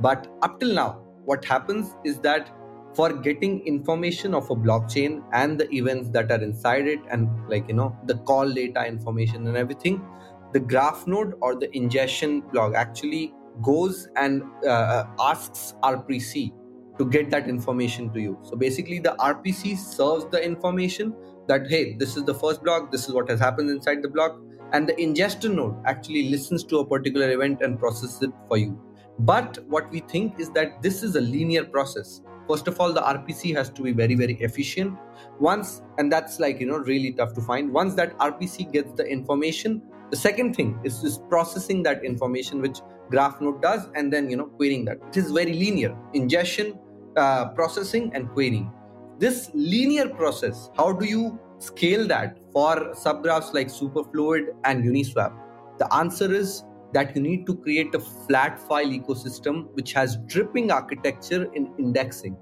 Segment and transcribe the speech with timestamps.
[0.00, 2.50] But up till now, what happens is that
[2.94, 7.68] for getting information of a blockchain and the events that are inside it and like
[7.68, 10.02] you know the call data information and everything
[10.52, 16.52] the graph node or the ingestion block actually goes and uh, asks rpc
[16.98, 18.36] to get that information to you.
[18.42, 21.14] So basically the rpc serves the information
[21.46, 24.40] that hey this is the first block this is what has happened inside the block
[24.72, 28.87] and the ingester node actually listens to a particular event and processes it for you
[29.18, 32.20] but what we think is that this is a linear process.
[32.48, 34.96] First of all the rpc has to be very very efficient.
[35.38, 37.72] Once and that's like you know really tough to find.
[37.72, 42.80] Once that rpc gets the information the second thing is just processing that information which
[43.10, 44.98] graph node does and then you know querying that.
[45.08, 45.96] It is very linear.
[46.14, 46.78] Ingestion
[47.16, 48.72] uh, processing and querying.
[49.18, 55.36] This linear process how do you scale that for subgraphs like superfluid and uniswap?
[55.78, 60.70] The answer is that you need to create a flat file ecosystem which has dripping
[60.70, 62.36] architecture in indexing.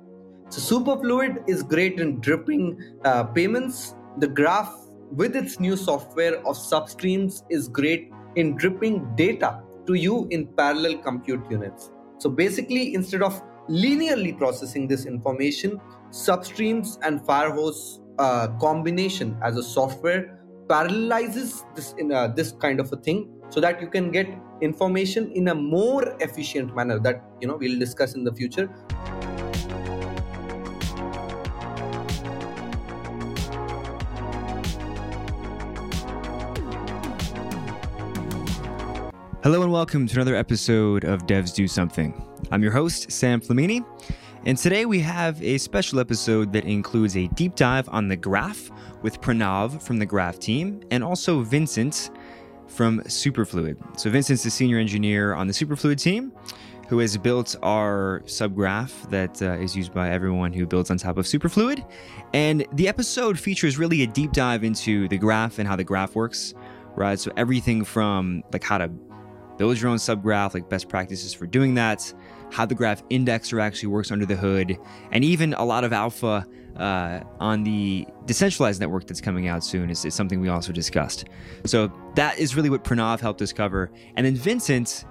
[0.49, 3.95] So Superfluid is great in dripping uh, payments.
[4.19, 4.73] The graph
[5.11, 10.99] with its new software of substreams is great in dripping data to you in parallel
[10.99, 11.91] compute units.
[12.19, 19.63] So basically, instead of linearly processing this information, substreams and Firehose uh, combination as a
[19.63, 24.29] software parallelizes this in a, this kind of a thing so that you can get
[24.61, 28.69] information in a more efficient manner that you know we'll discuss in the future
[39.43, 42.21] Hello and welcome to another episode of Devs Do Something.
[42.51, 43.85] I'm your host, Sam Flamini,
[44.45, 48.73] and today we have a special episode that includes a deep dive on the graph
[49.03, 52.11] with Pranav from the graph team and also Vincent
[52.67, 53.99] from Superfluid.
[53.99, 56.33] So Vincent's the senior engineer on the Superfluid team
[56.89, 61.19] who has built our subgraph that uh, is used by everyone who builds on top
[61.19, 61.85] of Superfluid.
[62.33, 66.15] And the episode features really a deep dive into the graph and how the graph
[66.15, 66.55] works,
[66.95, 67.19] right?
[67.19, 68.89] So everything from like how to
[69.57, 72.13] build your own subgraph, like best practices for doing that,
[72.53, 74.79] how the graph indexer actually works under the hood,
[75.13, 76.47] and even a lot of alpha
[76.77, 81.25] uh, on the decentralized network that's coming out soon is, is, something we also discussed.
[81.65, 83.91] So that is really what Pranav helped us cover.
[84.15, 85.07] And then Vincent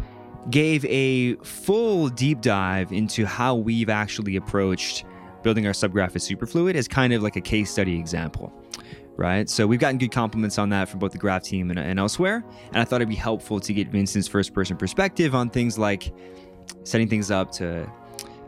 [0.50, 5.06] gave a full deep dive into how we've actually approached
[5.42, 8.54] building our subgraph as Superfluid as kind of like a case study example.
[9.18, 9.50] Right.
[9.50, 12.44] So we've gotten good compliments on that from both the graph team and, and elsewhere.
[12.68, 16.12] And I thought it'd be helpful to get Vincent's first person perspective on things like
[16.84, 17.90] setting things up to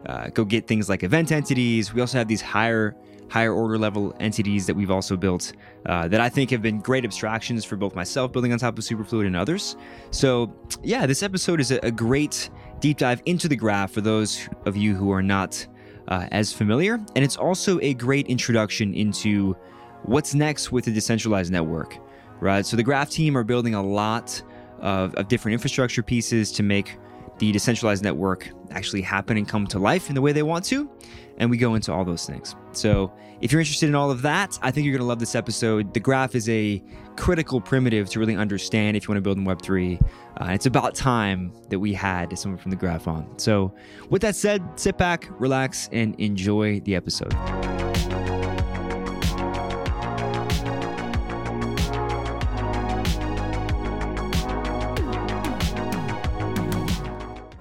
[0.06, 1.94] uh, go get things like event entities.
[1.94, 2.96] We also have these higher
[3.30, 5.54] higher order level entities that we've also built
[5.86, 8.84] uh, that I think have been great abstractions for both myself building on top of
[8.84, 9.76] Superfluid and others.
[10.12, 14.48] So, yeah, this episode is a, a great deep dive into the graph for those
[14.66, 15.66] of you who are not
[16.08, 16.94] uh, as familiar.
[17.16, 19.56] And it's also a great introduction into
[20.04, 21.98] what's next with the decentralized network,
[22.40, 22.66] right?
[22.66, 24.42] So, the graph team are building a lot
[24.80, 26.98] of, of different infrastructure pieces to make
[27.40, 30.90] the decentralized network actually happen and come to life in the way they want to.
[31.38, 32.56] And we go into all those things.
[32.72, 35.36] So, if you're interested in all of that, I think you're going to love this
[35.36, 35.94] episode.
[35.94, 36.84] The graph is a
[37.16, 40.02] critical primitive to really understand if you want to build in Web3.
[40.42, 43.38] Uh, it's about time that we had someone from the graph on.
[43.38, 43.72] So,
[44.10, 47.36] with that said, sit back, relax, and enjoy the episode.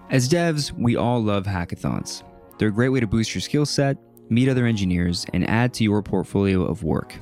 [0.09, 2.23] As devs, we all love hackathons.
[2.59, 3.97] They're a great way to boost your skill set,
[4.31, 7.15] meet other engineers, and add to your portfolio of work.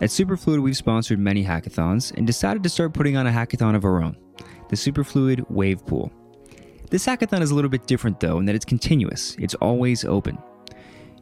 [0.00, 3.84] At Superfluid, we've sponsored many hackathons and decided to start putting on a hackathon of
[3.84, 4.16] our own,
[4.70, 6.10] the Superfluid Wave Pool.
[6.90, 10.38] This hackathon is a little bit different though in that it's continuous, it's always open.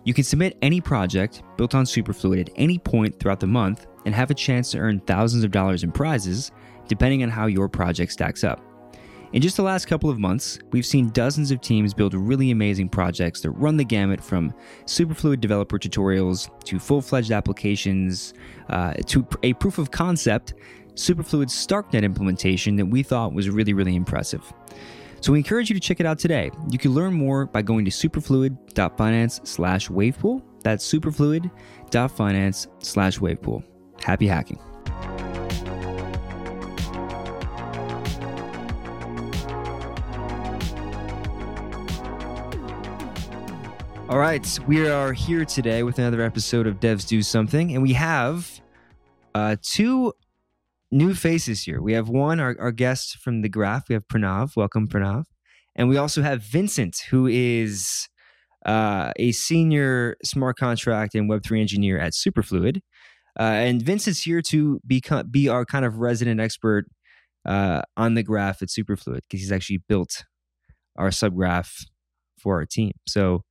[0.04, 4.14] You can submit any project built on Superfluid at any point throughout the month and
[4.14, 6.52] have a chance to earn thousands of dollars in prizes
[6.86, 8.64] depending on how your project stacks up.
[9.32, 12.88] In just the last couple of months, we've seen dozens of teams build really amazing
[12.88, 14.52] projects that run the gamut from
[14.86, 18.34] Superfluid developer tutorials to full fledged applications
[18.70, 20.54] uh, to a proof of concept
[20.94, 24.42] Superfluid StarkNet implementation that we thought was really, really impressive.
[25.20, 26.50] So we encourage you to check it out today.
[26.68, 30.42] You can learn more by going to superfluid.finance slash wavepool.
[30.62, 33.62] That's superfluid.finance slash wavepool.
[34.02, 34.58] Happy hacking.
[44.10, 47.92] All right, we are here today with another episode of Devs Do Something, and we
[47.92, 48.60] have
[49.36, 50.14] uh, two
[50.90, 51.80] new faces here.
[51.80, 53.88] We have one, our, our guest from the Graph.
[53.88, 54.56] We have Pranav.
[54.56, 55.26] Welcome, Pranav.
[55.76, 58.08] And we also have Vincent, who is
[58.66, 62.78] uh, a senior smart contract and Web3 engineer at Superfluid.
[63.38, 66.86] Uh, and Vincent's here to become, be our kind of resident expert
[67.46, 70.24] uh, on the graph at Superfluid because he's actually built
[70.98, 71.84] our subgraph
[72.40, 72.90] for our team.
[73.06, 73.44] So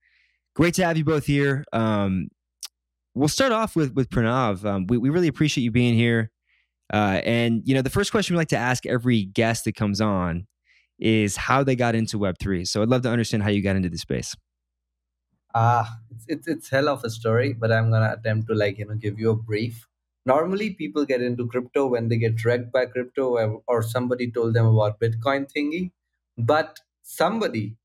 [0.60, 1.64] great to have you both here.
[1.72, 2.28] Um,
[3.16, 4.66] we'll start off with with Pranav.
[4.66, 6.32] Um, we, we really appreciate you being here.
[6.92, 10.02] Uh, and you know, the first question we like to ask every guest that comes
[10.02, 10.48] on
[11.00, 12.66] is how they got into Web three.
[12.66, 14.36] So I'd love to understand how you got into the space.
[15.56, 18.86] Ah, it's, it's it's hell of a story, but I'm gonna attempt to like you
[18.86, 19.88] know give you a brief.
[20.26, 24.54] Normally, people get into crypto when they get dragged by crypto, or, or somebody told
[24.54, 25.92] them about Bitcoin thingy.
[26.38, 27.78] But somebody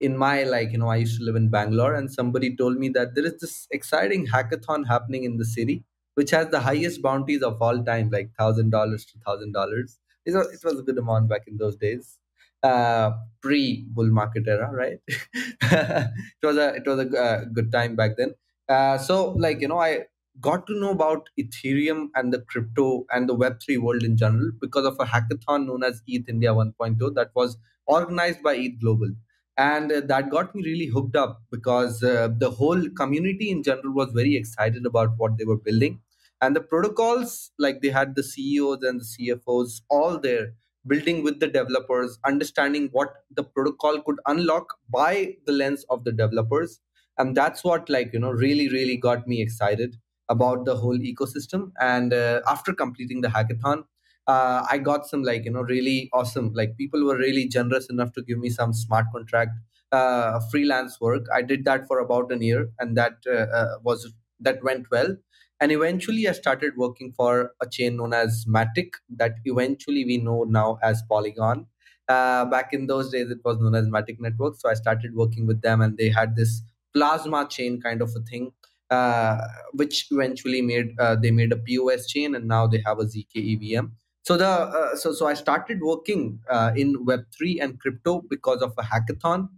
[0.00, 2.88] in my like you know i used to live in bangalore and somebody told me
[2.88, 5.84] that there is this exciting hackathon happening in the city
[6.14, 9.98] which has the highest bounties of all time like thousand dollars to thousand dollars.
[10.24, 10.34] It
[10.64, 12.18] was a good amount back in those days.
[12.62, 13.12] Uh,
[13.42, 14.98] pre bull market era right?
[16.42, 18.34] It was a it was a uh, good time back then.
[18.68, 20.00] Uh, so like you know i
[20.40, 24.84] got to know about ethereum and the crypto and the web3 world in general because
[24.84, 27.56] of a hackathon known as ETHIndia 1.0 that was
[27.86, 29.14] organized by ETHGlobal
[29.56, 33.92] and uh, that got me really hooked up because uh, the whole community in general
[33.94, 36.00] was very excited about what they were building.
[36.42, 40.52] And the protocols like they had the ceos and the cfos all there
[40.86, 46.12] building with the developers understanding what the protocol could unlock by the lens of the
[46.12, 46.78] developers.
[47.18, 49.96] And that's what like you know really really got me excited
[50.28, 51.72] about the whole ecosystem.
[51.80, 53.84] And uh, after completing the hackathon
[54.26, 58.12] uh, I got some like you know really awesome like people were really generous enough
[58.14, 59.52] to give me some smart contract
[59.92, 61.26] uh, freelance work.
[61.32, 65.16] I did that for about a year, and that uh, uh, was that went well.
[65.60, 70.44] And eventually, I started working for a chain known as Matic, that eventually we know
[70.44, 71.66] now as Polygon.
[72.08, 74.56] Uh, back in those days, it was known as Matic Network.
[74.56, 76.62] So I started working with them, and they had this
[76.94, 78.52] plasma chain kind of a thing
[78.90, 79.38] uh,
[79.72, 83.34] which eventually made uh, they made a POS chain, and now they have a zk
[83.34, 83.86] EVM.
[84.26, 88.60] So the uh, so so I started working uh, in Web three and crypto because
[88.60, 89.48] of a hackathon,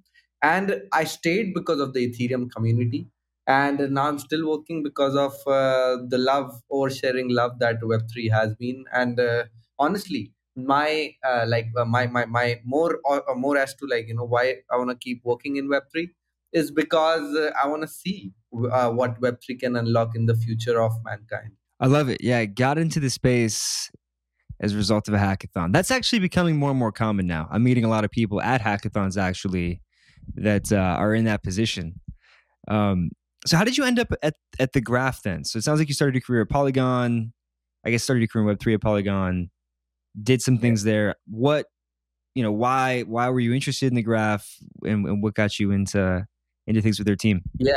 [0.43, 3.09] and I stayed because of the Ethereum community,
[3.47, 8.03] and now I'm still working because of uh, the love or sharing love that Web
[8.13, 9.45] three has been, and uh,
[9.79, 14.17] honestly, my uh, like uh, my my my more or more as to like you
[14.17, 16.11] know why I want to keep working in Web three
[16.53, 20.93] is because I want to see what Web three can unlock in the future of
[21.05, 21.53] mankind.
[21.81, 22.21] I love it.
[22.21, 23.91] Yeah, I got into the space
[24.61, 25.73] as a result of a hackathon.
[25.73, 27.49] That's actually becoming more and more common now.
[27.51, 29.81] I'm meeting a lot of people at hackathons actually
[30.35, 32.01] that uh, are in that position.
[32.67, 33.11] Um,
[33.47, 35.45] so how did you end up at, at the graph then?
[35.45, 37.33] So it sounds like you started your career at Polygon.
[37.85, 39.51] I guess started your career in Web3 at Polygon,
[40.21, 41.15] did some things there.
[41.27, 41.67] What,
[42.35, 45.71] you know, why why were you interested in the graph and, and what got you
[45.71, 46.27] into
[46.67, 47.43] into things with their team?
[47.59, 47.77] Yeah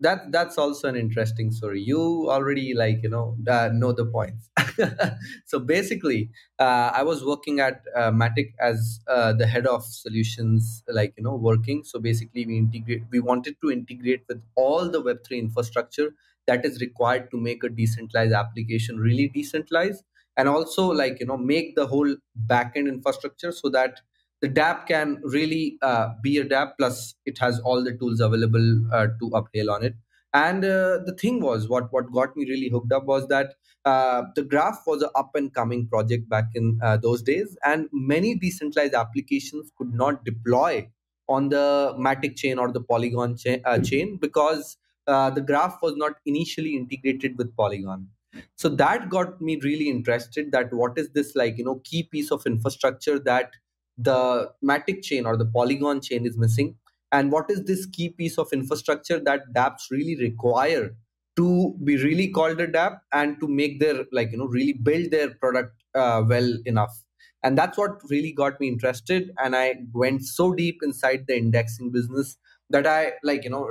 [0.00, 1.82] that that's also an interesting story.
[1.82, 4.50] You already like you know uh, know the points.
[5.46, 10.82] So basically uh, i was working at uh, matic as uh, the head of solutions
[10.88, 11.84] like you know working.
[11.84, 16.14] So basically we integrate we wanted to integrate with all the web3 infrastructure
[16.46, 20.04] that is required to make a decentralized application really decentralized
[20.36, 22.14] and also like you know make the whole
[22.46, 24.00] backend infrastructure so that
[24.40, 26.72] the dApp can really uh, be a dApp.
[26.78, 29.94] Plus, it has all the tools available uh, to upscale on it.
[30.34, 34.24] And uh, the thing was, what what got me really hooked up was that uh,
[34.34, 38.34] the Graph was an up and coming project back in uh, those days, and many
[38.34, 40.88] decentralized applications could not deploy
[41.28, 46.12] on the Matic chain or the Polygon cha- uh, chain because the Graph was not
[46.26, 48.08] initially integrated with Polygon
[48.56, 52.30] so that got me really interested that what is this like you know key piece
[52.30, 53.52] of infrastructure that
[53.98, 56.76] the matic chain or the polygon chain is missing.
[57.10, 60.94] And what is this key piece of infrastructure that dapps really require
[61.36, 65.10] to be really called a dapp and to make their like you know really build
[65.10, 67.04] their product uh, well enough?
[67.42, 71.92] And that's what really got me interested and i went so deep inside the indexing
[71.92, 72.36] business
[72.68, 73.64] that i like you know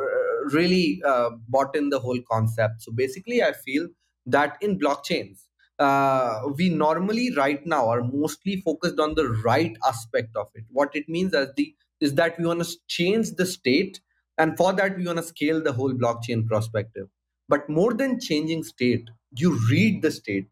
[0.53, 2.81] really uh, bought in the whole concept.
[2.81, 3.87] So basically i feel
[4.25, 5.46] that in blockchains
[5.79, 10.63] uh, we normally right now are mostly focused on the right aspect of it.
[10.69, 13.99] What it means as the is that we want to change the state,
[14.37, 17.07] and for that we want to scale the whole blockchain perspective.
[17.49, 20.49] But more than changing state, you read the state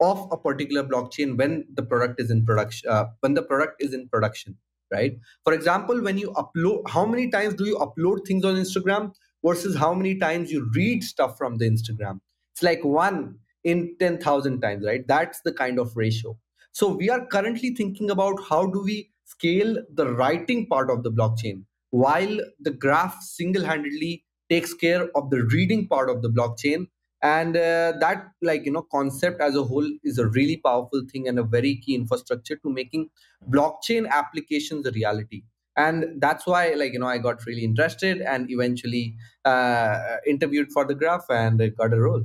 [0.00, 2.90] of a particular blockchain when the product is in production.
[2.90, 4.56] Uh, when the product is in production,
[4.92, 5.18] right?
[5.44, 9.12] For example, when you upload, how many times do you upload things on Instagram
[9.44, 12.20] versus how many times you read stuff from the Instagram?
[12.52, 15.06] It's like one in 10,000 times, right?
[15.06, 16.38] That's the kind of ratio.
[16.72, 21.10] So we are currently thinking about how do we scale the writing part of the
[21.10, 26.86] blockchain while the graph single-handedly takes care of the reading part of the blockchain
[27.22, 31.26] and uh, that like you know concept as a whole is a really powerful thing
[31.26, 33.08] and a very key infrastructure to making
[33.50, 35.42] blockchain applications a reality
[35.76, 40.84] and that's why like you know i got really interested and eventually uh, interviewed for
[40.84, 42.24] the graph and got a role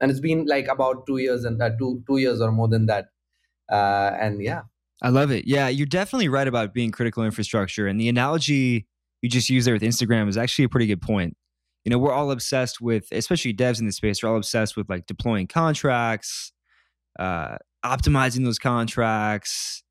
[0.00, 2.86] and it's been like about two years and uh, two two years or more than
[2.86, 3.08] that.
[3.70, 4.62] Uh, and yeah.
[5.02, 5.46] I love it.
[5.46, 8.86] Yeah you're definitely right about being critical infrastructure and the analogy
[9.22, 11.36] you just used there with instagram is actually a pretty good point.
[11.84, 14.88] You know we're all obsessed with especially devs in the space are all obsessed with
[14.88, 16.52] like deploying contracts
[17.18, 19.82] uh, optimizing those contracts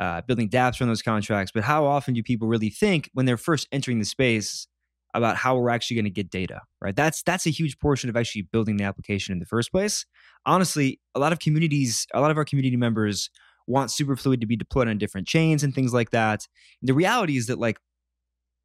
[0.00, 1.52] uh, building dapps on those contracts.
[1.52, 4.66] But how often do people really think when they're first entering the space
[5.14, 6.96] about how we're actually going to get data right?
[6.96, 10.06] That's that's a huge portion of actually building the application in the first place.
[10.46, 13.30] Honestly a lot of communities a lot of our community members
[13.66, 16.46] want superfluid to be deployed on different chains and things like that.
[16.82, 17.78] The reality is that like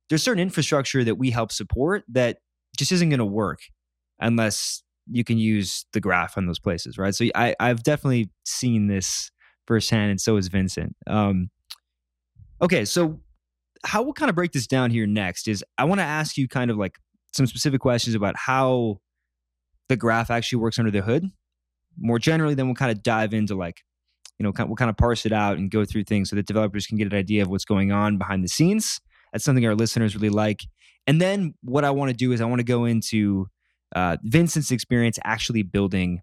[0.09, 2.37] there's certain infrastructure that we help support that
[2.77, 3.59] just isn't going to work
[4.19, 7.13] unless you can use the graph on those places right?
[7.13, 9.31] So I, i've definitely seen this
[9.67, 10.95] firsthand and so has vincent.
[11.07, 11.49] Um,
[12.61, 13.19] okay so
[13.85, 16.47] how we'll kind of break this down here next is I want to ask you
[16.47, 16.97] kind of like
[17.33, 18.99] some specific questions about how
[19.89, 21.29] the graph actually works under the hood.
[21.97, 23.81] More generally, then we'll kind of dive into like,
[24.37, 26.87] you know, we'll kind of parse it out and go through things so that developers
[26.87, 28.99] can get an idea of what's going on behind the scenes.
[29.31, 30.61] That's something our listeners really like.
[31.07, 33.47] And then what I want to do is I want to go into
[33.95, 36.21] uh, Vincent's experience actually building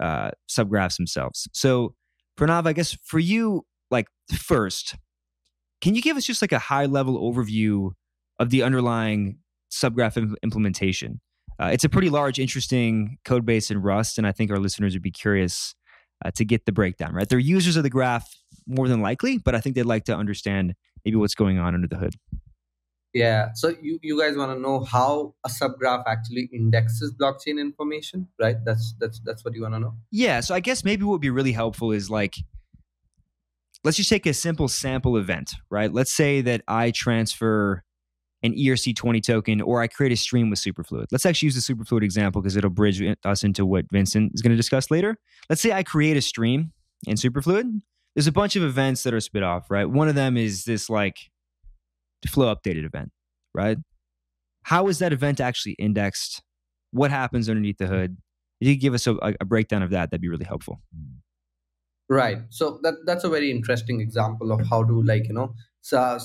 [0.00, 1.48] uh, subgraphs themselves.
[1.52, 1.94] So,
[2.38, 4.96] Pranav, I guess for you, like first,
[5.80, 7.92] can you give us just like a high level overview
[8.38, 9.38] of the underlying
[9.70, 11.20] subgraph Im- implementation?
[11.60, 14.94] Uh, it's a pretty large, interesting code base in Rust, and I think our listeners
[14.94, 15.74] would be curious
[16.24, 17.14] uh, to get the breakdown.
[17.14, 18.34] Right, they're users of the graph
[18.66, 21.88] more than likely, but I think they'd like to understand maybe what's going on under
[21.88, 22.14] the hood.
[23.14, 23.52] Yeah.
[23.54, 28.56] So you, you guys want to know how a subgraph actually indexes blockchain information, right?
[28.62, 29.94] That's that's that's what you want to know.
[30.10, 30.40] Yeah.
[30.40, 32.36] So I guess maybe what would be really helpful is like
[33.86, 35.92] let's just take a simple sample event, right?
[35.92, 37.84] Let's say that I transfer
[38.42, 41.06] an ERC20 token or I create a stream with Superfluid.
[41.12, 44.50] Let's actually use the Superfluid example because it'll bridge us into what Vincent is going
[44.50, 45.16] to discuss later.
[45.48, 46.72] Let's say I create a stream
[47.06, 47.80] in Superfluid.
[48.16, 49.88] There's a bunch of events that are spit off, right?
[49.88, 51.18] One of them is this like
[52.26, 53.12] flow updated event,
[53.54, 53.78] right?
[54.64, 56.42] How is that event actually indexed?
[56.90, 58.16] What happens underneath the hood?
[58.60, 60.80] If you could give us a, a breakdown of that, that'd be really helpful.
[60.92, 61.18] Hmm.
[62.08, 62.38] Right.
[62.50, 66.18] So that that's a very interesting example of how to like you know so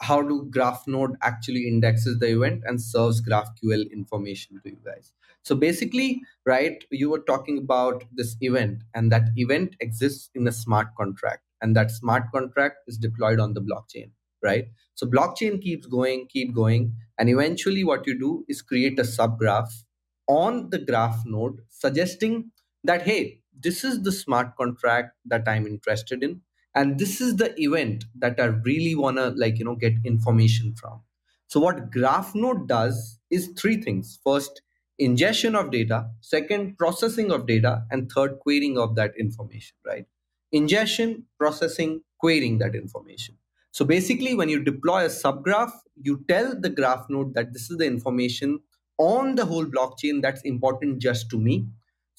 [0.00, 5.12] how do graph node actually indexes the event and serves GraphQL information to you guys.
[5.42, 10.52] So basically, right, you were talking about this event, and that event exists in a
[10.52, 14.10] smart contract, and that smart contract is deployed on the blockchain,
[14.42, 14.66] right?
[14.94, 19.68] So blockchain keeps going, keep going, and eventually, what you do is create a subgraph
[20.28, 22.50] on the graph node, suggesting
[22.84, 26.40] that hey, this is the smart contract that i'm interested in
[26.74, 30.74] and this is the event that i really want to like you know get information
[30.74, 31.00] from.
[31.46, 34.20] So what graphnode does is three things.
[34.24, 34.60] First
[34.98, 36.10] ingestion of data.
[36.20, 37.84] Second processing of data.
[37.90, 40.06] And third querying of that information right?
[40.52, 43.36] Ingestion processing querying that information.
[43.70, 47.78] So basically when you deploy a subgraph you tell the graph node that this is
[47.78, 48.60] the information
[48.98, 51.66] on the whole blockchain that's important just to me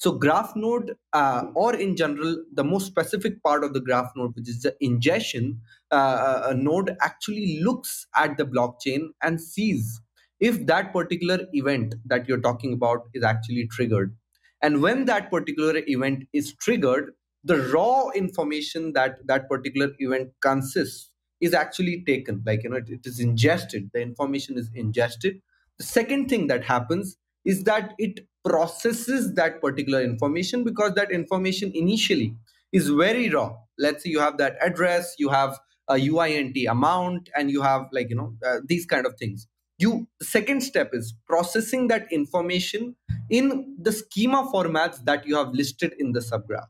[0.00, 4.34] so graph node, uh, or in general, the most specific part of the graph node,
[4.34, 10.00] which is the ingestion, uh, node actually looks at the blockchain and sees
[10.40, 14.16] if that particular event that you're talking about is actually triggered.
[14.62, 17.12] And when that particular event is triggered,
[17.44, 22.42] the raw information that that particular event consists is actually taken.
[22.46, 23.90] Like, you know, it, it is ingested.
[23.92, 25.42] The information is ingested.
[25.76, 31.72] The second thing that happens is that it processes that particular information because that information
[31.74, 32.34] initially
[32.72, 33.54] is very raw.
[33.78, 38.08] Let's say you have that address you have a uint amount and you have like
[38.10, 39.46] you know uh, these kind of things.
[39.78, 42.96] You second step is processing that information
[43.30, 46.68] in the schema formats that you have listed in the subgraph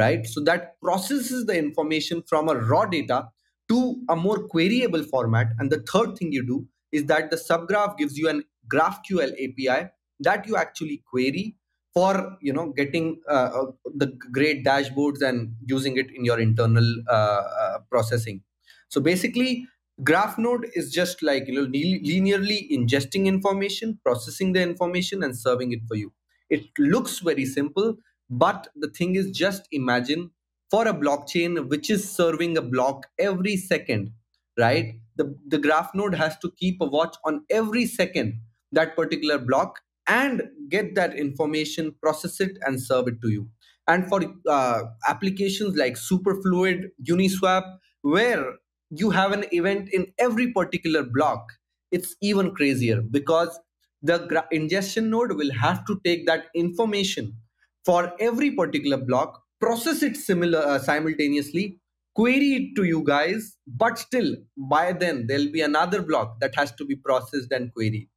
[0.00, 0.26] right?
[0.26, 3.28] So that processes the information from a raw data
[3.68, 5.48] to a more queryable format.
[5.58, 9.88] And the third thing you do is that the subgraph gives you an graphql api
[10.20, 11.56] that you actually query
[11.92, 16.86] for you know getting uh, uh, the great dashboards and using it in your internal
[17.08, 18.42] uh, uh, processing
[18.88, 19.66] so basically
[20.02, 25.72] graph node is just like you know linearly ingesting information processing the information and serving
[25.72, 26.12] it for you
[26.48, 27.96] it looks very simple
[28.28, 30.30] but the thing is just imagine
[30.70, 34.12] for a blockchain which is serving a block every second,
[34.56, 34.94] right?
[35.16, 38.40] The, the graph node has to keep a watch on every second
[38.72, 43.50] that particular block and get that information, process it, and serve it to you.
[43.88, 48.56] And for uh, applications like Superfluid, Uniswap, where
[48.90, 51.52] you have an event in every particular block,
[51.92, 53.58] it's even crazier because
[54.02, 57.36] the gra- ingestion node will have to take that information
[57.84, 61.80] for every particular block, process it similar uh, simultaneously,
[62.14, 66.72] query it to you guys, but still by then there'll be another block that has
[66.76, 68.09] to be processed and queried.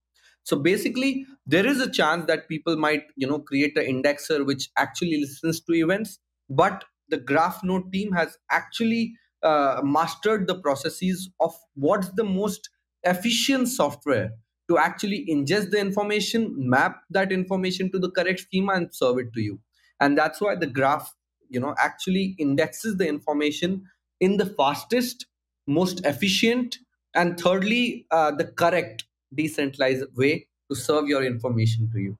[0.43, 4.69] So basically, there is a chance that people might, you know, create an indexer which
[4.77, 6.19] actually listens to events,
[6.50, 12.69] but the graph node team has actually uh, mastered the processes of what's the most
[13.03, 14.31] efficient software
[14.69, 19.33] to actually ingest the information, map that information to the correct schema, and serve it
[19.33, 19.59] to you.
[20.00, 21.13] And that's why the graph,
[21.50, 25.25] you know, actually indexes the information in the fastest,
[25.67, 26.77] most efficient,
[27.13, 29.03] and thirdly, uh, the correct
[29.36, 32.18] decentralized way to serve your information to you.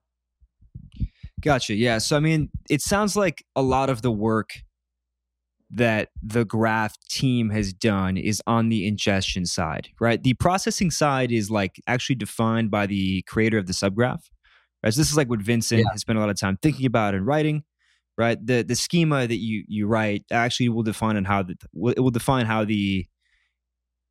[1.40, 1.74] Gotcha.
[1.74, 1.98] Yeah.
[1.98, 4.52] So, I mean, it sounds like a lot of the work
[5.70, 10.22] that the graph team has done is on the ingestion side, right?
[10.22, 14.22] The processing side is like actually defined by the creator of the subgraph.
[14.82, 14.92] Right?
[14.92, 15.90] So this is like what Vincent yeah.
[15.92, 17.64] has spent a lot of time thinking about and writing,
[18.16, 18.38] right?
[18.44, 21.56] The the schema that you you write actually will define on how the
[21.96, 23.06] it will define how the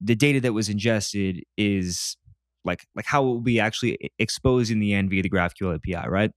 [0.01, 2.17] the data that was ingested is
[2.65, 6.31] like like how will be actually exposed in the end via the GraphQL API, right?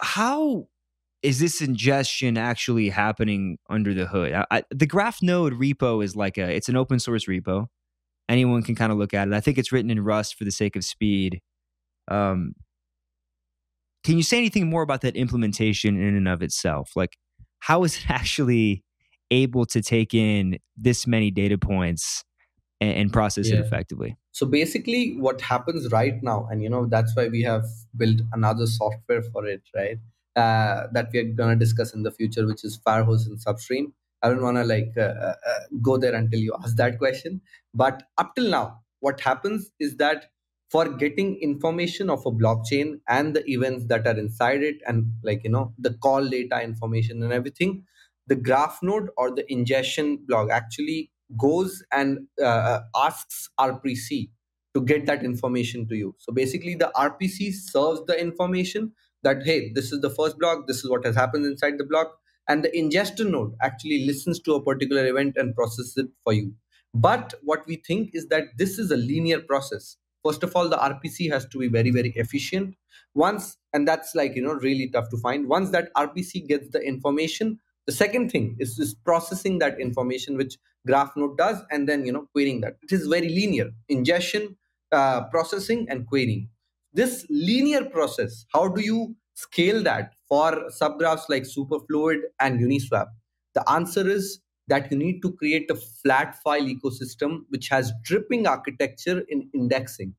[0.00, 0.66] How
[1.22, 4.32] is this ingestion actually happening under the hood?
[4.32, 7.66] I, I, the Graph Node repo is like a it's an open source repo.
[8.28, 9.34] Anyone can kind of look at it.
[9.34, 11.40] I think it's written in Rust for the sake of speed.
[12.08, 12.54] Um,
[14.04, 16.90] can you say anything more about that implementation in and of itself?
[16.96, 17.16] Like,
[17.60, 18.84] how is it actually
[19.30, 22.22] able to take in this many data points
[22.82, 23.56] and, and process yeah.
[23.56, 24.16] it effectively?
[24.32, 27.64] So basically, what happens right now, and you know that's why we have
[27.96, 29.98] built another software for it, right?
[30.36, 33.92] uh, that we're gonna discuss in the future, which is Firehose and Substream.
[34.22, 37.40] I don't want to like uh, uh, uh, go there until you ask that question.
[37.74, 40.26] But up till now, what happens is that
[40.70, 45.42] for getting information of a blockchain and the events that are inside it, and like
[45.44, 47.84] you know the call data information and everything,
[48.26, 54.30] the graph node or the ingestion block actually goes and uh, uh asks RPC
[54.74, 56.14] to get that information to you.
[56.18, 58.92] So basically, the RPC serves the information
[59.22, 62.18] that hey this is the first block this is what has happened inside the block
[62.48, 66.52] and the ingester node actually listens to a particular event and processes it for you.
[66.92, 69.96] But what we think is that this is a linear process.
[70.24, 72.74] First of all the rpc has to be very very efficient.
[73.14, 75.48] Once and that's like you know really tough to find.
[75.48, 80.56] Once that rpc gets the information the second thing is just processing that information which
[80.86, 82.76] graph node does and then you know querying that.
[82.82, 83.70] It is very linear.
[83.88, 84.56] Ingestion
[84.92, 86.48] uh, processing and querying.
[86.92, 93.06] This linear process how do you scale that for subgraphs like superfluid and uniswap?
[93.54, 98.46] The answer is that you need to create a flat file ecosystem which has dripping
[98.46, 100.14] architecture in indexing.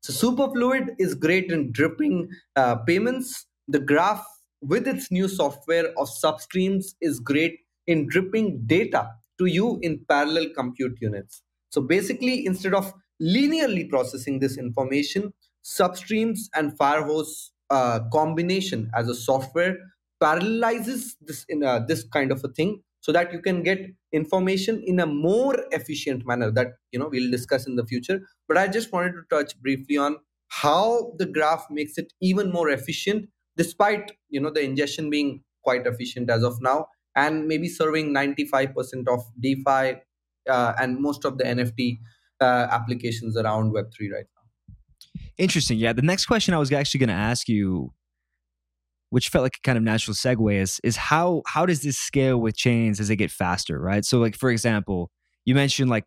[0.00, 3.46] So superfluid is great in dripping uh, payments.
[3.68, 4.24] The graph
[4.60, 10.46] with its new software of substreams is great in dripping data to you in parallel
[10.56, 11.42] compute units.
[11.70, 12.92] So basically instead of
[13.22, 15.32] linearly processing this information
[15.64, 19.76] Substreams and Firehose uh, combination as a software
[20.22, 23.80] parallelizes this in a, this kind of a thing so that you can get
[24.12, 28.20] information in a more efficient manner that you know we'll discuss in the future.
[28.46, 32.70] But i just wanted to touch briefly on how the graph makes it even more
[32.70, 38.14] efficient despite you know the ingestion being quite efficient as of now and maybe serving
[38.14, 40.00] 95% of defi
[40.48, 41.98] uh, and most of the nft
[42.40, 44.74] uh, applications around web3 right now.
[45.38, 45.78] Interesting.
[45.78, 45.92] Yeah.
[45.92, 47.92] The next question I was actually going to ask you,
[49.10, 52.38] which felt like a kind of natural segue, is is how how does this scale
[52.38, 54.04] with chains as they get faster, right?
[54.04, 55.10] So, like for example,
[55.44, 56.04] you mentioned like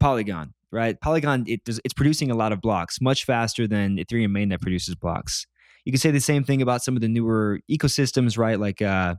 [0.00, 1.00] Polygon, right?
[1.00, 4.94] Polygon it does, it's producing a lot of blocks much faster than Ethereum mainnet produces
[4.94, 5.46] blocks.
[5.86, 8.60] You can say the same thing about some of the newer ecosystems, right?
[8.60, 9.14] Like uh,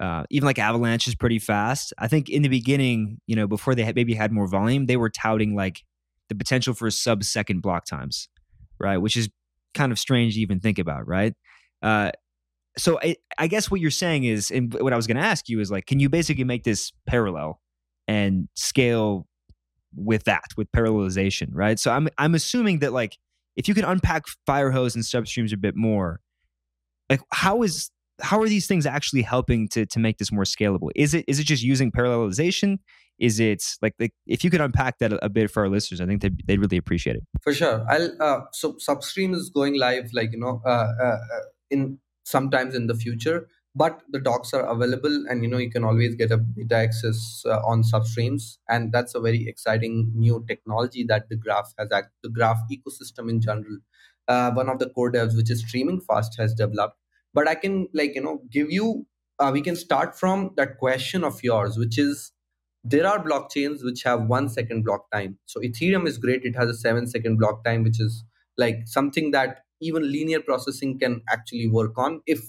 [0.00, 1.92] uh, even like Avalanche is pretty fast.
[1.98, 4.96] I think in the beginning, you know, before they had, maybe had more volume, they
[4.96, 5.84] were touting like
[6.30, 8.28] the potential for sub second block times,
[8.80, 8.96] right?
[8.96, 9.28] Which is
[9.74, 11.34] kind of strange to even think about, right?
[11.82, 12.12] Uh,
[12.78, 15.48] so I, I guess what you're saying is, and what I was going to ask
[15.48, 17.60] you is like, can you basically make this parallel
[18.08, 19.26] and scale
[19.94, 21.78] with that, with parallelization, right?
[21.78, 23.18] So I'm I'm assuming that like
[23.60, 26.20] if you can unpack Firehose and substreams a bit more,
[27.10, 27.90] like how is
[28.22, 30.88] how are these things actually helping to to make this more scalable?
[30.96, 32.78] Is it is it just using parallelization?
[33.18, 36.00] Is it like, like if you could unpack that a, a bit for our listeners,
[36.00, 37.22] I think they'd, they'd really appreciate it.
[37.42, 37.84] For sure.
[37.90, 41.18] I'll uh, so Substream is going live like you know uh, uh, uh
[41.70, 43.46] in sometimes in the future
[43.82, 47.42] but the docs are available and you know you can always get a beta access
[47.46, 48.58] uh, on substreams.
[48.68, 53.30] And that's a very exciting new technology that the graph has act- the graph ecosystem
[53.30, 53.78] in general
[54.28, 56.96] uh, one of the core devs which is StreamingFast has developed.
[57.32, 59.06] But i can like you know give you
[59.38, 62.32] uh, we can start from that question of yours which is
[62.82, 65.38] there are blockchains which have one second block time.
[65.46, 66.44] So ethereum is great.
[66.44, 68.24] It has a seven second block time which is
[68.56, 72.40] like something that even linear processing can actually work on if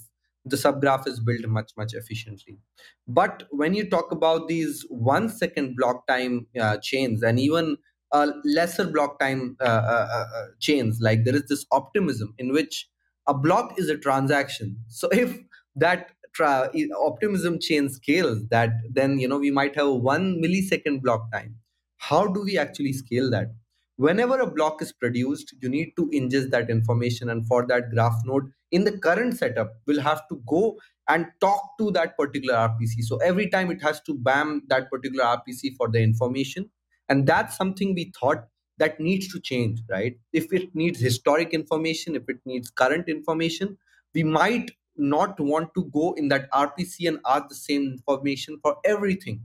[0.44, 2.58] the subgraph is built much much efficiently.
[3.06, 7.76] But when you talk about these one second block time uh, chains and even
[8.12, 12.52] uh, lesser block time uh, uh, uh, uh, chains like there is this optimism in
[12.52, 12.88] which
[13.26, 14.76] a block is a transaction.
[14.88, 15.38] So if
[15.76, 21.30] that tra- optimism chain scales that then you know we might have one millisecond block
[21.32, 21.58] time.
[21.98, 23.54] How do we actually scale that?
[23.96, 28.20] Whenever a block is produced you need to ingest that information and for that graph
[28.24, 33.02] node in the current setup will have to go and talk to that particular rpc
[33.02, 36.70] so every time it has to bam that particular rpc for the information.
[37.08, 38.46] And that's something we thought
[38.78, 40.16] that needs to change right?
[40.32, 43.76] If it needs historic information if it needs current information
[44.14, 48.76] we might not want to go in that rpc and ask the same information for
[48.84, 49.42] everything.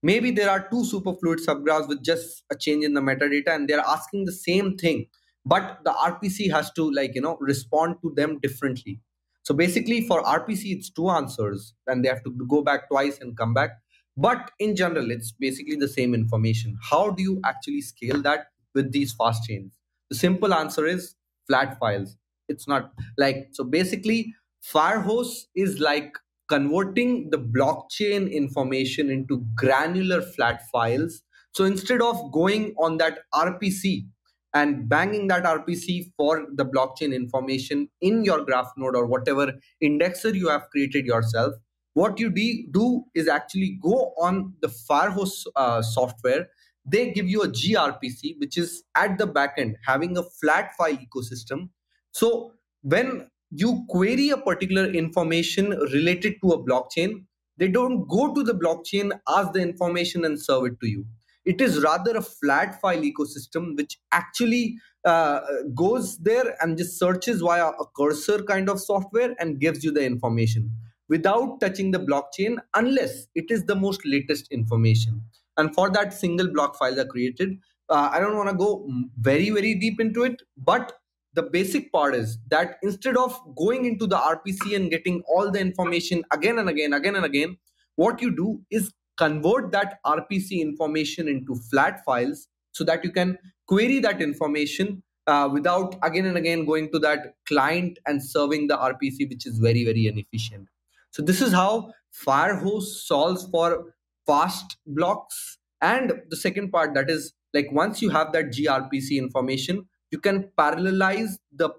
[0.00, 3.80] Maybe there are two superfluid subgraphs with just a change in the metadata and they're
[3.80, 5.06] asking the same thing
[5.44, 9.00] but the rpc has to like you know respond to them differently.
[9.42, 13.36] So basically for rpc it's two answers and they have to go back twice and
[13.36, 13.70] come back.
[14.16, 16.76] But in general it's basically the same information.
[16.90, 19.78] How do you actually scale that with these fast chains?
[20.10, 21.14] The simple answer is
[21.46, 22.16] flat files.
[22.48, 26.14] It's not like so basically firehose is like
[26.48, 31.22] converting the blockchain information into granular flat files.
[31.52, 34.08] So instead of going on that RPC
[34.54, 40.34] and banging that RPC for the blockchain information in your graph node or whatever indexer
[40.34, 41.54] you have created yourself,
[41.94, 46.48] what you do is actually go on the Firehose uh, software.
[46.84, 51.70] They give you a gRPC, which is at the backend having a flat file ecosystem.
[52.12, 57.24] So when you query a particular information related to a blockchain,
[57.56, 61.04] they don't go to the blockchain, ask the information, and serve it to you.
[61.44, 65.40] It is rather a flat file ecosystem which actually uh,
[65.74, 70.04] goes there and just searches via a cursor kind of software and gives you the
[70.04, 70.70] information
[71.08, 75.22] without touching the blockchain unless it is the most latest information.
[75.56, 77.58] And for that, single block files are created.
[77.88, 80.92] Uh, I don't want to go very, very deep into it, but
[81.34, 85.60] the basic part is that instead of going into the RPC and getting all the
[85.60, 87.56] information again and again, again and again,
[87.96, 93.36] what you do is convert that RPC information into flat files so that you can
[93.66, 98.76] query that information uh, without again and again going to that client and serving the
[98.76, 100.68] RPC, which is very, very inefficient.
[101.10, 101.92] So, this is how
[102.26, 103.94] Firehose solves for
[104.26, 105.58] fast blocks.
[105.80, 110.50] And the second part that is like once you have that gRPC information, you can
[110.58, 111.70] parallelize the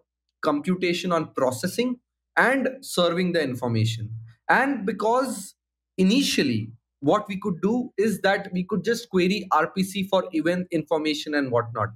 [0.41, 1.99] computation on processing
[2.37, 4.09] and serving the information
[4.47, 5.55] and because
[5.97, 11.33] initially what we could do is that we could just query rpc for event information
[11.33, 11.89] and whatnot.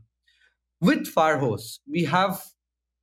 [0.82, 2.42] With firehose we have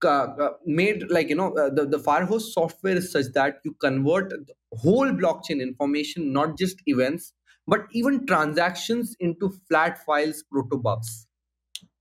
[0.04, 3.74] uh, uh, made like you know uh, the, the firehose software is such that you
[3.80, 4.32] convert
[4.72, 7.34] whole blockchain information not just events
[7.66, 11.26] but even transactions into flat files protobufs.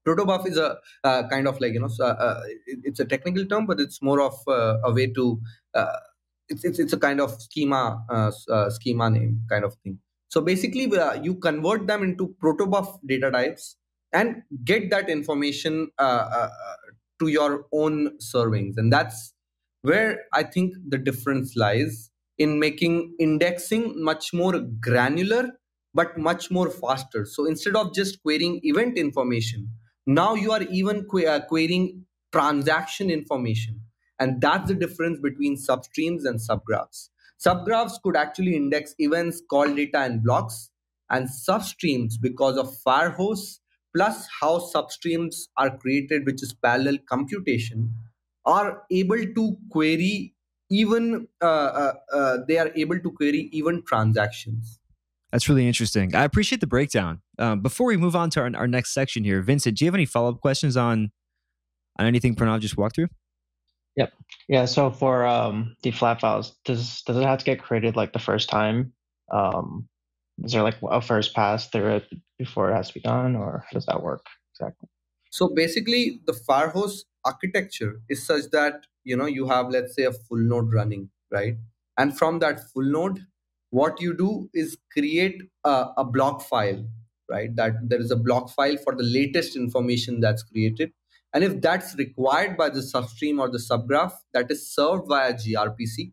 [0.08, 3.80] Protobuf is a uh, kind of like you know uh, it's a technical term but
[3.80, 5.40] it's more of a way to
[5.76, 5.98] uh,
[6.50, 8.32] it's, it's it's a kind of schema uh,
[8.70, 10.00] schema name kind of thing.
[10.30, 10.88] So basically
[11.24, 13.78] you convert them into protobuf data types
[14.14, 15.90] and get that information
[17.20, 18.74] to your own servings.
[18.78, 19.34] And that's
[19.82, 25.52] where i think the difference lies in making indexing much more granular
[25.94, 27.26] but much more faster.
[27.26, 29.70] So instead of just querying event information
[30.06, 33.82] now you are even que- uh, querying transaction information.
[34.20, 37.10] And that's the difference between substreams and subgraphs.
[37.44, 40.72] Subgraphs could actually index events, call data, and blocks.
[41.10, 43.60] And substreams, because of Firehose,
[43.96, 47.94] plus how substreams are created, which is parallel computation,
[48.46, 50.36] are able to query
[50.72, 54.80] even uh, uh, uh, they are able to query even transactions
[55.32, 56.16] that's really interesting.
[56.16, 57.22] I appreciate the breakdown.
[57.38, 59.96] Um, before we move on to our, our next section here, Vincent, do you have
[59.96, 61.12] any follow up questions on
[61.98, 63.10] on anything Pranav just walked through?
[64.00, 64.14] Yep.
[64.48, 64.66] Yeah.
[64.66, 68.20] So for um, the flat files, does does it have to get created like the
[68.20, 68.94] first time?
[69.30, 69.90] Um,
[70.42, 72.08] is there like a first pass through it
[72.38, 74.22] before it has to be done, or how does that work
[74.54, 74.88] exactly?
[75.32, 80.14] So basically, the Firehose architecture is such that you know you have let's say a
[80.14, 81.58] full node running, right?
[81.98, 83.20] And from that full node,
[83.72, 86.86] what you do is create a, a block file,
[87.30, 87.54] right?
[87.54, 90.94] That there is a block file for the latest information that's created.
[91.34, 96.12] And if that's required by the substream or the subgraph, that is served via gRPC.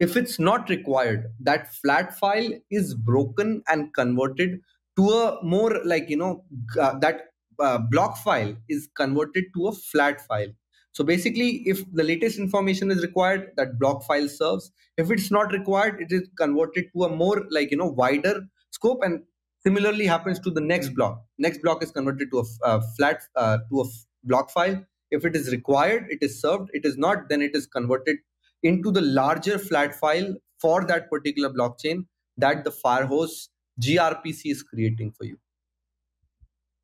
[0.00, 4.60] If it's not required, that flat file is broken and converted
[4.96, 6.44] to a more like, you know,
[6.80, 7.26] uh, that
[7.58, 10.48] uh, block file is converted to a flat file.
[10.92, 14.72] So basically, if the latest information is required, that block file serves.
[14.96, 19.00] If it's not required, it is converted to a more like you know wider scope,
[19.02, 19.22] and
[19.62, 21.22] similarly happens to the next block.
[21.38, 23.84] Next block is converted to a, a flat uh, to a
[24.26, 24.84] block file.
[25.10, 26.70] If it is required, it is served.
[26.72, 28.16] It is not, then it is converted
[28.62, 33.48] into the larger flat file for that particular blockchain that the Firehose
[33.80, 35.38] gRPC is creating for you.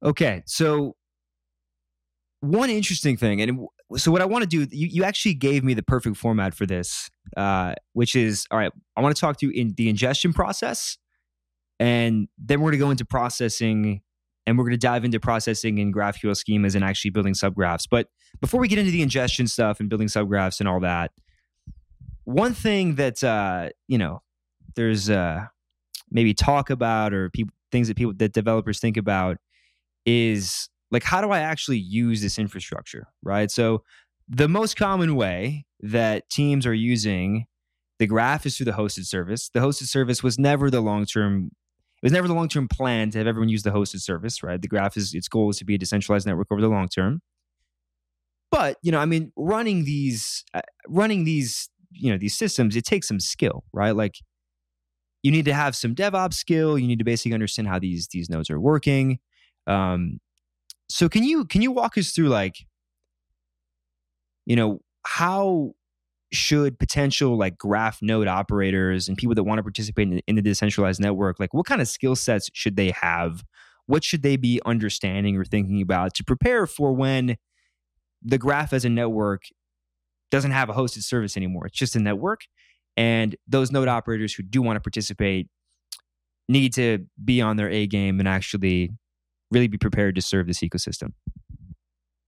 [0.05, 0.97] Okay, so
[2.41, 5.75] one interesting thing, and so what I want to do, you, you actually gave me
[5.75, 8.73] the perfect format for this, uh, which is all right.
[8.97, 10.99] I want to talk to you in the ingestion process,
[11.79, 14.03] and then we're going to go into processing,
[14.47, 17.87] and we're going to dive into processing and GraphQL schemas and actually building subgraphs.
[17.89, 18.09] But
[18.41, 21.13] before we get into the ingestion stuff and building subgraphs and all that,
[22.25, 24.23] one thing that uh, you know,
[24.75, 25.47] there's uh,
[26.11, 29.39] maybe talk about or people things that people that developers think about
[30.05, 33.51] is like how do I actually use this infrastructure, right?
[33.51, 33.83] So
[34.29, 37.47] the most common way that teams are using
[37.99, 39.49] the graph is through the hosted service.
[39.49, 41.51] The hosted service was never the long term.
[42.03, 44.61] It was never the long term plan to have everyone use the hosted service, right?
[44.61, 47.23] The graph is its goal is to be a decentralized network over the long term.
[48.51, 52.85] But you know, I mean, running these, uh, running these, you know, these systems, it
[52.85, 53.95] takes some skill, right?
[53.95, 54.17] Like,
[55.23, 56.77] you need to have some DevOps skill.
[56.77, 59.21] You need to basically understand how these these nodes are working.
[59.69, 60.19] Um,
[60.89, 62.57] so can you can you walk us through like,
[64.45, 65.73] you know, how
[66.33, 70.43] should potential like graph node operators and people that want to participate in, in the
[70.43, 73.45] decentralized network like what kind of skill sets should they have
[73.87, 77.37] what should they be understanding or thinking about to prepare for when
[78.23, 79.43] the graph as a network
[80.31, 82.43] doesn't have a hosted service anymore it's just a network
[82.97, 85.49] and those node operators who do want to participate
[86.49, 88.91] need to be on their a game and actually
[89.51, 91.13] really be prepared to serve this ecosystem?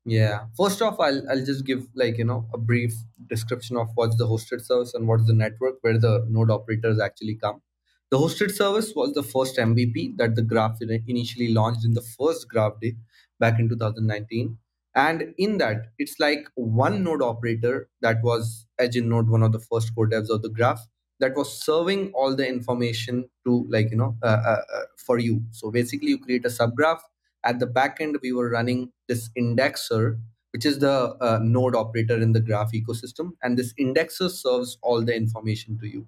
[0.06, 0.46] Yeah.
[0.56, 2.94] First off, I'll I'll just give like you know a brief
[3.26, 7.36] description of what's the hosted service and what's the network where the node operators actually
[7.36, 7.62] come.
[8.10, 12.48] The hosted service was the first MVP that the graph initially launched in the first
[12.48, 12.94] graph day
[13.40, 14.58] back in 2019.
[14.94, 19.50] And in that, it's like one node operator that was Edge & Node, one of
[19.50, 20.86] the first core devs of the graph,
[21.18, 25.42] that was serving all the information to like you know uh, uh, uh, for you.
[25.50, 27.00] So basically, you create a subgraph
[27.44, 30.18] at the back end we were running this indexer
[30.52, 35.02] which is the uh, node operator in the graph ecosystem and this indexer serves all
[35.02, 36.06] the information to you.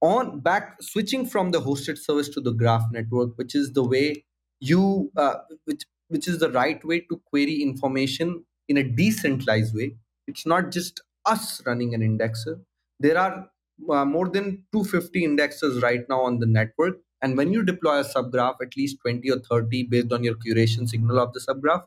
[0.00, 4.24] On back switching from the hosted service to the graph network which is the way
[4.60, 9.96] you uh, which which is the right way to query information in a decentralized way.
[10.28, 12.60] It's not just us running an indexer.
[13.00, 13.48] There are
[13.90, 18.04] uh, more than 250 indexers right now on the network and when you deploy a
[18.04, 21.82] subgraph, at least 20 or 30 based on your curation signal of the subgraph,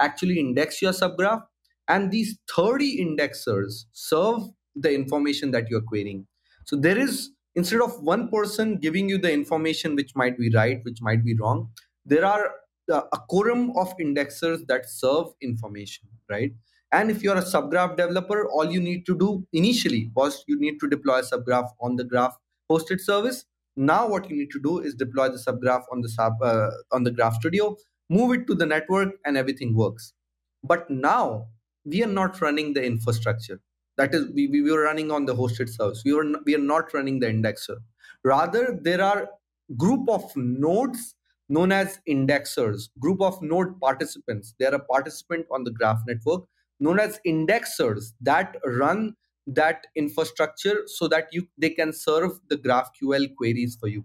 [0.00, 1.42] actually index your subgraph.
[1.88, 4.42] And these 30 indexers serve
[4.74, 6.26] the information that you're querying.
[6.64, 10.80] So there is, instead of one person giving you the information which might be right,
[10.84, 11.70] which might be wrong,
[12.06, 12.52] there are
[12.92, 16.52] uh, a quorum of indexers that serve information, right?
[16.92, 20.78] And if you're a subgraph developer, all you need to do initially was you need
[20.80, 22.36] to deploy a subgraph on the graph
[22.70, 23.44] hosted service
[23.76, 27.04] now what you need to do is deploy the subgraph on the sub uh, on
[27.04, 27.76] the Graph Studio,
[28.08, 30.12] move it to the network, and everything works.
[30.62, 31.48] But now
[31.84, 33.60] we are not running the infrastructure.
[33.96, 36.02] That is, we, we were running on the hosted service.
[36.04, 37.76] We were we are not running the indexer.
[38.24, 39.28] Rather, there are
[39.76, 41.14] group of nodes
[41.48, 44.54] known as indexers, group of node participants.
[44.58, 46.44] They are a participant on the graph network
[46.80, 49.14] known as indexers that run
[49.46, 54.04] that infrastructure so that you they can serve the graphql queries for you.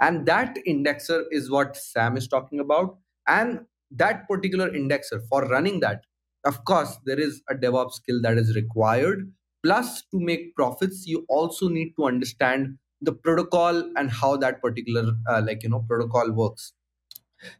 [0.00, 2.96] And that indexer is what sam is talking about.
[3.26, 6.04] And that particular indexer for running that
[6.44, 9.32] of course there is a devops skill that is required.
[9.62, 15.12] Plus to make profits you also need to understand the protocol and how that particular
[15.28, 16.72] uh, like you know protocol works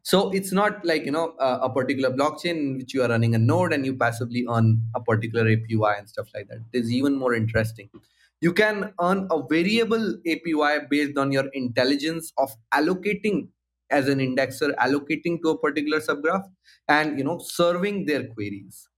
[0.02, 3.38] So it's not like you know a, particular blockchain in which you are running a
[3.38, 6.58] node and you passively earn a particular APY and stuff like that.
[6.72, 7.88] It is even more interesting.
[8.40, 13.48] You can earn a variable APY based on your intelligence of allocating
[13.90, 16.44] as an indexer, allocating to a particular subgraph,
[16.88, 18.88] and you know serving their queries.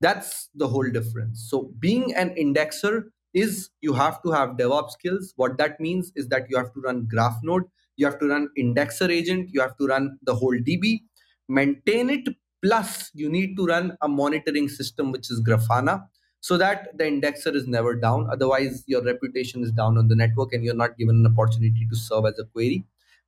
[0.00, 1.46] That's the whole difference.
[1.48, 5.32] So being an indexer is you have to have DevOps skills.
[5.36, 7.64] What that means is that you have to run GraphNode
[7.96, 11.00] you have to run indexer agent you have to run the whole db
[11.48, 12.28] maintain it
[12.62, 16.02] plus you need to run a monitoring system which is grafana
[16.40, 18.28] so that the indexer is never down.
[18.30, 21.96] Otherwise your reputation is down on the network and you're not given an opportunity to
[21.96, 22.84] serve as a query.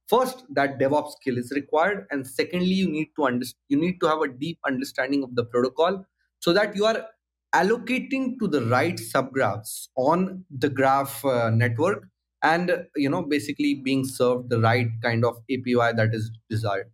[0.06, 4.08] First that devops skill is required and secondly you need to understand you need to
[4.08, 6.04] have a deep understanding of the protocol
[6.40, 7.06] so that you are
[7.54, 12.08] allocating to the right subgraphs on the graph uh, network
[12.44, 16.90] and you know basically being served the right kind of api that is desired.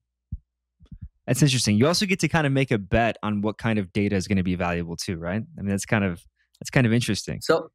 [1.27, 1.77] That's interesting.
[1.77, 4.27] You also get to kind of make a bet on what kind of data is
[4.27, 5.43] going to be valuable too right?
[5.59, 6.25] I mean that's kind of
[6.61, 7.41] that's kind of interesting.
[7.43, 7.71] So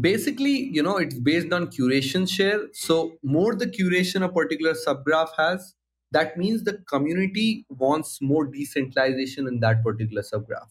[0.00, 2.60] basically you know it's based on curation share.
[2.72, 5.74] So more the curation a particular subgraph has
[6.12, 10.68] that means the community wants more decentralization in that particular subgraph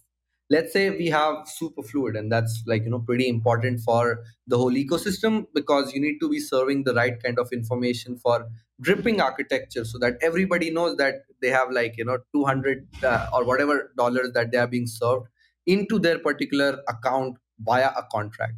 [0.54, 4.72] let's say we have superfluid and that's like you know pretty important for the whole
[4.84, 8.48] ecosystem because you need to be serving the right kind of information for
[8.82, 13.44] dripping architecture so that everybody knows that they have like you know 200 uh, or
[13.46, 15.28] whatever dollars that they are being served
[15.66, 18.54] into their particular account via a contract.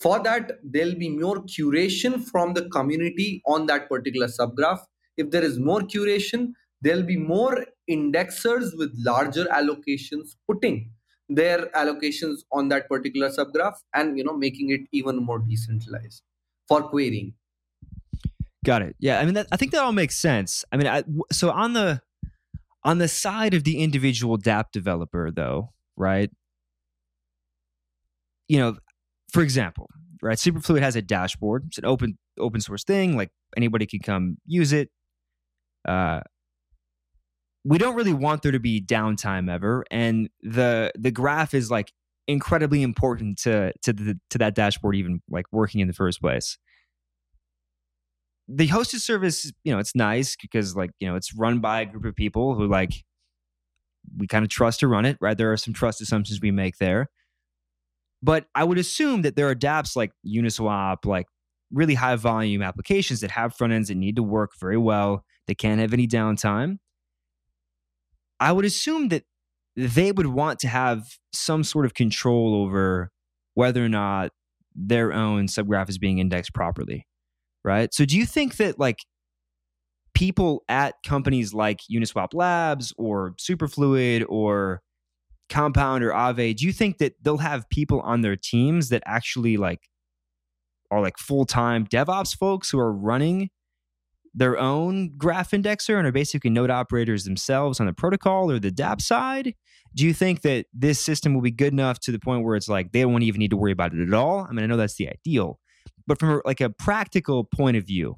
[0.00, 4.80] For that there'll be more curation from the community on that particular subgraph.
[5.16, 10.92] If there is more curation there'll be more indexers with larger allocations putting
[11.28, 16.22] their allocations on that particular subgraph and you know making it even more decentralized
[16.66, 17.34] for querying.
[18.64, 18.96] Got it.
[18.98, 20.64] Yeah i mean that, i think that all makes sense.
[20.72, 22.00] I mean I, so on the
[22.84, 26.30] on the side of the individual dApp developer though right?
[28.48, 28.76] You know
[29.32, 29.88] for example
[30.22, 31.64] right superfluid has a dashboard.
[31.68, 34.90] It's an open open source thing like anybody can come use it.
[35.86, 36.20] Uh
[37.64, 41.92] we don't really want there to be downtime ever and the the graph is like
[42.28, 46.58] incredibly important to to the to that dashboard even like working in the first place.
[48.46, 51.86] The hosted service you know it's nice because like you know it's run by a
[51.86, 53.04] group of people who like
[54.16, 55.36] we kind of trust to run it right?
[55.36, 57.08] There are some trust assumptions we make there.
[58.22, 61.26] But i would assume that there are dapps like uniswap like
[61.72, 65.54] really high volume applications that have front ends that need to work very well they
[65.54, 66.78] can't have any downtime
[68.40, 69.24] I would assume that
[69.76, 73.10] they would want to have some sort of control over
[73.54, 74.30] whether or not
[74.74, 77.06] their own subgraph is being indexed properly.
[77.64, 77.92] Right.
[77.92, 78.98] So do you think that like
[80.14, 84.80] people at companies like Uniswap Labs or Superfluid or
[85.48, 89.56] Compound or Aave, do you think that they'll have people on their teams that actually
[89.56, 89.80] like
[90.90, 93.50] are like full time DevOps folks who are running
[94.34, 98.70] their own graph indexer and are basically node operators themselves on the protocol or the
[98.70, 99.54] dApp side?
[99.94, 102.68] Do you think that this system will be good enough to the point where it's
[102.68, 104.46] like they won't even need to worry about it at all?
[104.48, 105.58] I mean, I know that's the ideal,
[106.06, 108.16] but from like a practical point of view,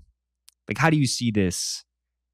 [0.68, 1.84] like how do you see this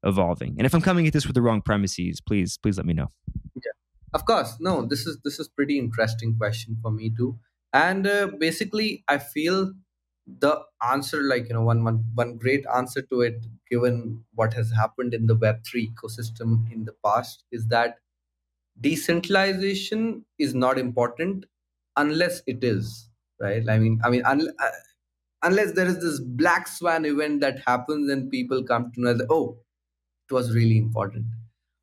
[0.03, 0.55] evolving?
[0.57, 3.07] And if I'm coming at this with the wrong premises, please please let me know.
[3.55, 3.71] Yeah,
[4.13, 4.57] of course.
[4.59, 7.39] No, this is this is pretty interesting question for me too.
[7.73, 9.73] And uh, basically, I feel
[10.27, 10.61] the
[10.91, 15.13] answer like you know one, one one great answer to it given what has happened
[15.13, 17.99] in the web3 ecosystem in the past is that
[18.79, 21.45] decentralization is not important
[21.97, 23.09] unless it is
[23.39, 23.67] right?
[23.69, 24.71] I mean i mean un- uh,
[25.43, 29.27] unless there is this black swan event that happens and people come to know that
[29.29, 29.59] oh
[30.29, 31.25] it was really important.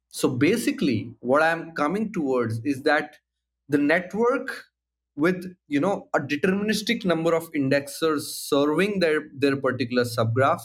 [0.09, 3.19] So basically what i'm coming towards is that
[3.69, 4.65] the network
[5.17, 10.63] with you know a deterministic number of indexers serving their their particular subgraph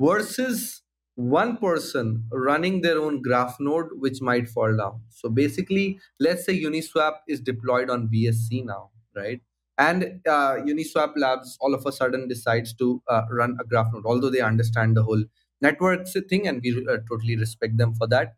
[0.00, 0.82] versus
[1.14, 5.00] one person running their own graph node which might fall down.
[5.08, 9.40] So basically let's say uniswap is deployed on bsc now right?
[9.78, 14.06] And uh, uniswap labs all of a sudden decides to uh, run a graph node
[14.06, 15.24] although they understand the whole
[15.62, 18.34] network thing and we uh, totally respect them for that.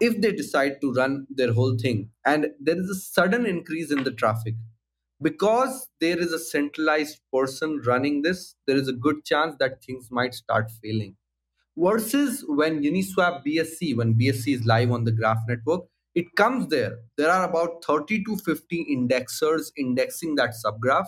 [0.00, 4.04] If they decide to run their whole thing and there is a sudden increase in
[4.04, 4.54] the traffic
[5.22, 10.10] because there is a centralized person running this there is a good chance that things
[10.10, 11.16] might start failing.
[11.76, 15.82] Versus when uniswap bsc when bsc is live on the graph network
[16.14, 16.98] it comes there.
[17.16, 21.06] There are about 30 to 50 indexers indexing that subgraph.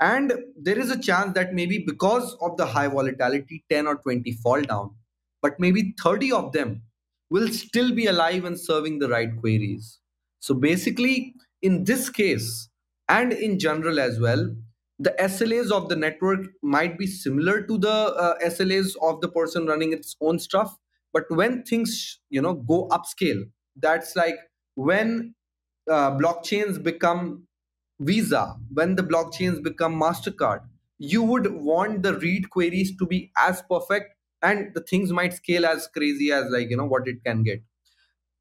[0.00, 4.32] And there is a chance that maybe because of the high volatility 10 or 20
[4.32, 4.96] fall down
[5.42, 6.82] but maybe 30 of them
[7.30, 9.98] will still be alive and serving the right queries.
[10.40, 12.68] So basically, in this case,
[13.12, 14.54] and in general as well,
[14.98, 19.66] the SLAs of the network might be similar to the uh, SLAs of the person
[19.66, 20.78] running its own stuff.
[21.12, 23.42] But when things, you know, go upscale,
[23.76, 24.36] that's like
[24.76, 25.34] when
[25.90, 27.46] uh, blockchains become
[28.00, 30.60] Visa, when the blockchains become MasterCard,
[30.98, 35.66] you would want the read queries to be as perfect and the things might scale
[35.66, 37.62] as crazy as like, you know, what it can get.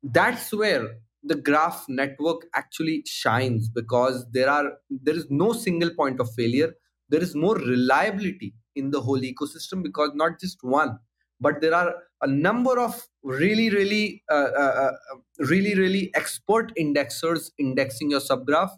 [0.03, 6.19] That's where the graph network actually shines because there are there is no single point
[6.19, 6.73] of failure.
[7.09, 10.97] There is more reliability in the whole ecosystem because not just one
[11.41, 15.17] but there are a number of really really uh, uh, uh,
[15.49, 18.69] really really expert indexers indexing your subgraph.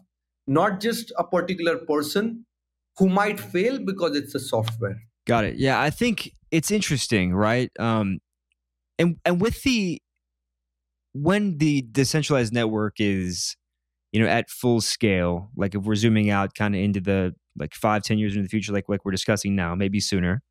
[0.46, 2.46] Not just a particular person
[2.98, 4.96] who might fail because it's a software.
[5.26, 5.56] Got it.
[5.56, 7.70] Yeah i think it's interesting right?
[7.78, 8.18] Um
[8.98, 10.00] and and with the
[11.14, 13.56] when the decentralized network is
[14.12, 17.74] you know at full scale like if we're zooming out kind of into the like
[17.74, 20.42] five ten years into the future like like we're discussing now maybe sooner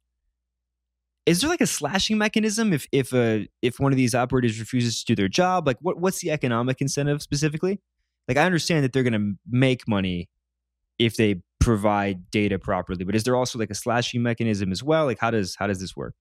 [1.25, 5.03] is there like a slashing mechanism if if a if one of these operators refuses
[5.03, 5.65] to do their job?
[5.65, 7.79] Like what what's the economic incentive specifically?
[8.27, 10.29] Like i understand that they're going to make money
[10.99, 15.05] if they provide data properly but is there also like a slashing mechanism as well?
[15.05, 16.13] Like how does how does this work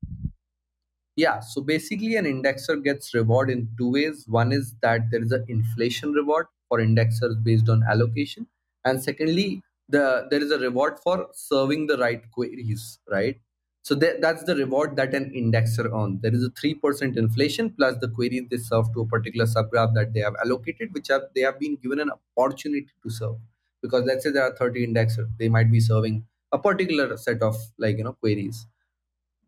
[1.17, 4.25] yeah so basically an indexer gets reward in two ways.
[4.29, 8.47] One is that there is an inflation reward for indexers based on allocation.
[8.85, 13.39] And secondly the there is a reward for serving the right queries right?
[13.85, 16.23] So that, that's the reward that an indexer earns.
[16.23, 20.13] There is a 3% inflation plus the queries they serve to a particular subgraph that
[20.15, 23.37] they have allocated which have they have been given an opportunity to serve.
[23.83, 27.57] Because let's say there are 30 indexers they might be serving a particular set of
[27.79, 28.67] like you know queries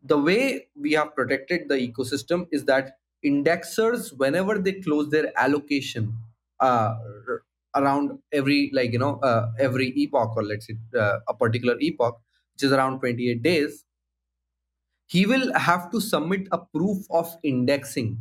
[0.05, 6.13] the way we have protected the ecosystem is that indexers whenever they close their allocation
[6.59, 6.95] uh,
[7.75, 12.21] around every like you know uh, every epoch or let's say uh, a particular epoch
[12.53, 13.85] which is around 28 days
[15.07, 18.17] he will have to submit a proof of indexing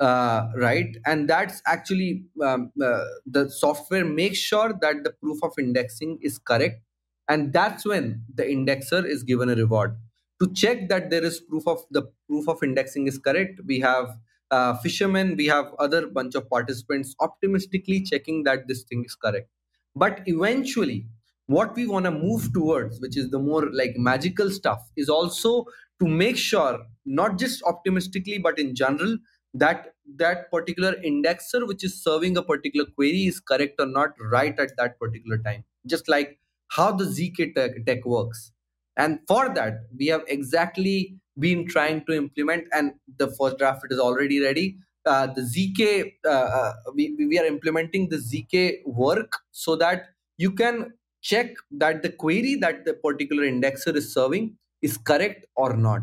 [0.00, 0.96] uh, right?
[1.06, 6.38] And that's actually um, uh, the software makes sure that the proof of indexing is
[6.38, 6.82] correct
[7.28, 9.96] and that's when the indexer is given a reward
[10.42, 14.08] to check that there is proof of the proof of indexing is correct we have
[14.50, 19.48] uh, fishermen we have other bunch of participants optimistically checking that this thing is correct.
[19.94, 21.06] But eventually
[21.46, 25.64] what we want to move towards which is the more like magical stuff is also
[26.00, 29.18] to make sure not just optimistically but in general
[29.54, 34.58] that that particular indexer which is serving a particular query is correct or not right
[34.58, 35.64] at that particular time.
[35.86, 36.38] Just like
[36.68, 38.51] how the zk tech, tech works
[38.96, 43.98] and for that we have exactly been trying to implement and the first draft is
[43.98, 44.76] already ready.
[45.04, 50.52] Uh, the zk uh, uh, we, we are implementing the zk work so that you
[50.52, 56.02] can check that the query that the particular indexer is serving is correct or not.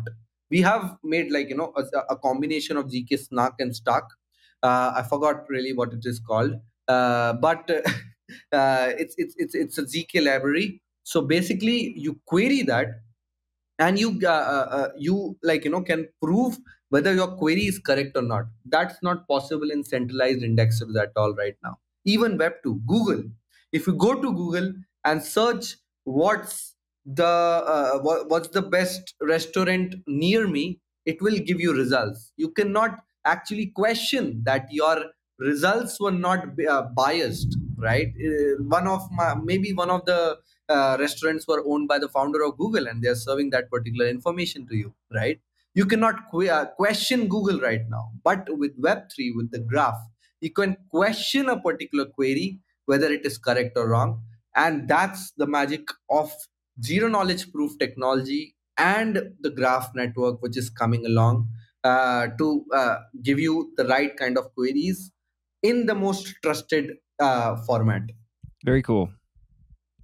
[0.50, 4.04] We have made like you know a, a combination of zk snark and stark.
[4.62, 6.52] Uh, i forgot really what it is called.
[6.88, 7.70] Uh, but
[8.52, 10.82] uh, it's, it's it's it's a zk library
[11.12, 12.88] so basically you query that
[13.78, 16.58] and you uh, uh, uh, you like you know can prove
[16.90, 18.46] whether your query is correct or not.
[18.64, 21.78] That's not possible in centralized indexers at all right now.
[22.04, 23.24] Even web 2 google.
[23.72, 24.72] If you go to google
[25.04, 31.60] and search what's the uh, what, what's the best restaurant near me it will give
[31.60, 32.32] you results.
[32.36, 35.06] You cannot actually question that your
[35.38, 38.08] results were not uh, biased right?
[38.08, 40.36] Uh, one of my maybe one of the
[40.74, 44.66] uh, restaurants were owned by the founder of google and they're serving that particular information
[44.66, 45.40] to you right
[45.74, 50.00] you cannot uh, question google right now but with web3 with the graph
[50.40, 52.48] you can question a particular query
[52.86, 54.22] whether it is correct or wrong
[54.56, 56.32] and that's the magic of
[56.82, 61.48] zero knowledge proof technology and the graph network which is coming along
[61.84, 65.12] uh, to uh, give you the right kind of queries
[65.62, 68.02] in the most trusted uh, format.
[68.64, 69.10] Very cool.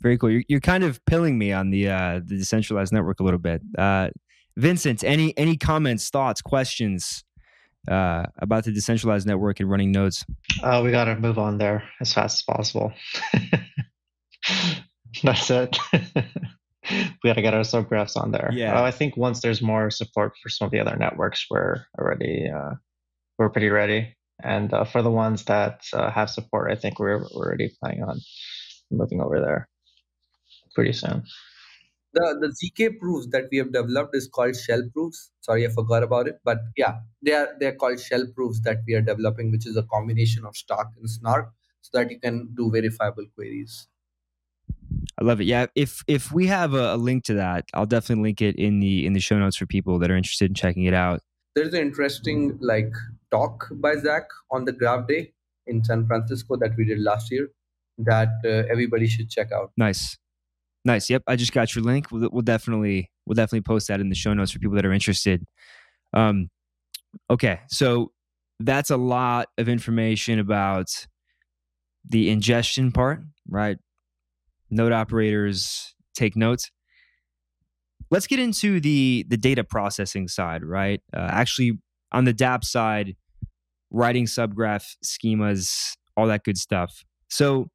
[0.00, 0.30] Very cool.
[0.30, 3.62] You're, you're kind of pilling me on the uh, the decentralized network a little bit.
[3.76, 4.10] Uh,
[4.56, 7.24] Vincent, any any comments, thoughts, questions
[7.88, 10.24] uh, about the decentralized network and running nodes?
[10.62, 12.92] Uh, we got to move on there as fast as possible.
[15.22, 15.78] That's it.
[15.92, 18.50] we got to get our subgraphs on there.
[18.52, 18.78] Yeah.
[18.78, 22.50] Uh, I think once there's more support for some of the other networks, we're already
[22.54, 22.74] uh,
[23.38, 24.14] we're pretty ready.
[24.42, 28.02] And uh, for the ones that uh, have support, I think we're, we're already planning
[28.02, 28.20] on
[28.90, 29.68] moving over there
[30.76, 31.24] pretty soon.
[32.16, 36.06] the the zk proofs that we have developed is called shell proofs sorry i forgot
[36.06, 36.94] about it but yeah
[37.28, 40.46] they are they are called shell proofs that we are developing which is a combination
[40.50, 41.52] of Stark and snark
[41.88, 43.76] so that you can do verifiable queries
[45.18, 45.44] I love it.
[45.44, 48.80] Yeah, if if we have a, a, link to that, I'll definitely link it in
[48.80, 51.22] the in the show notes for people that are interested in checking it out.
[51.54, 52.92] There's an interesting like
[53.30, 55.32] talk by Zach on the Graph Day
[55.66, 57.48] in San Francisco that we did last year
[57.98, 59.72] that uh, everybody should check out.
[59.76, 60.18] Nice,
[60.86, 61.10] nice.
[61.10, 62.10] Yep, I just got your link.
[62.10, 64.92] We'll, we'll definitely we'll definitely post that in the show notes for people that are
[64.92, 65.44] interested.
[66.14, 66.48] Um,
[67.28, 68.12] okay, so
[68.60, 70.88] that's a lot of information about
[72.08, 73.76] the ingestion part, right?
[74.70, 76.70] node operators take notes.
[78.10, 81.00] Let's get into the the data processing side, right?
[81.14, 81.78] Uh, actually,
[82.12, 83.16] on the dApp side,
[83.90, 87.04] writing subgraph schemas, all that good stuff.
[87.28, 87.68] So,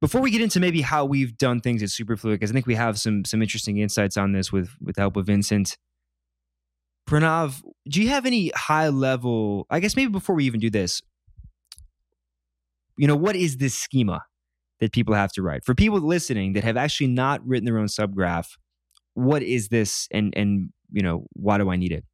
[0.00, 2.74] before we get into maybe how we've done things at Superfluid, because I think we
[2.74, 5.76] have some some interesting insights on this with with the help of Vincent.
[7.08, 9.66] Pranav, do you have any high level?
[9.70, 11.02] I guess maybe before we even do this,
[12.96, 14.22] you know, what is this schema?
[14.80, 15.64] that people have to write.
[15.64, 18.56] For people listening that have actually not written their own subgraph,
[19.14, 22.04] what is this and and you know, why do I need it?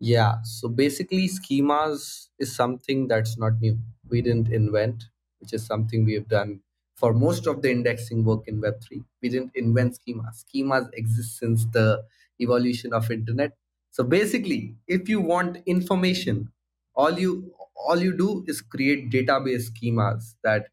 [0.00, 3.78] Yeah, so basically schemas is something that's not new.
[4.08, 5.04] We didn't invent,
[5.40, 6.60] which is something we have done
[6.94, 9.04] for most of the indexing work in web3.
[9.22, 10.44] We didn't invent schemas.
[10.44, 12.04] Schemas exist since the
[12.40, 13.56] evolution of internet.
[13.90, 16.52] So basically, if you want information,
[16.94, 20.68] all you all you do is create database schemas that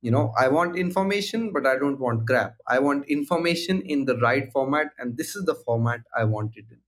[0.00, 4.16] you know i want information but i don't want crap i want information in the
[4.18, 6.80] right format and this is the format i want it in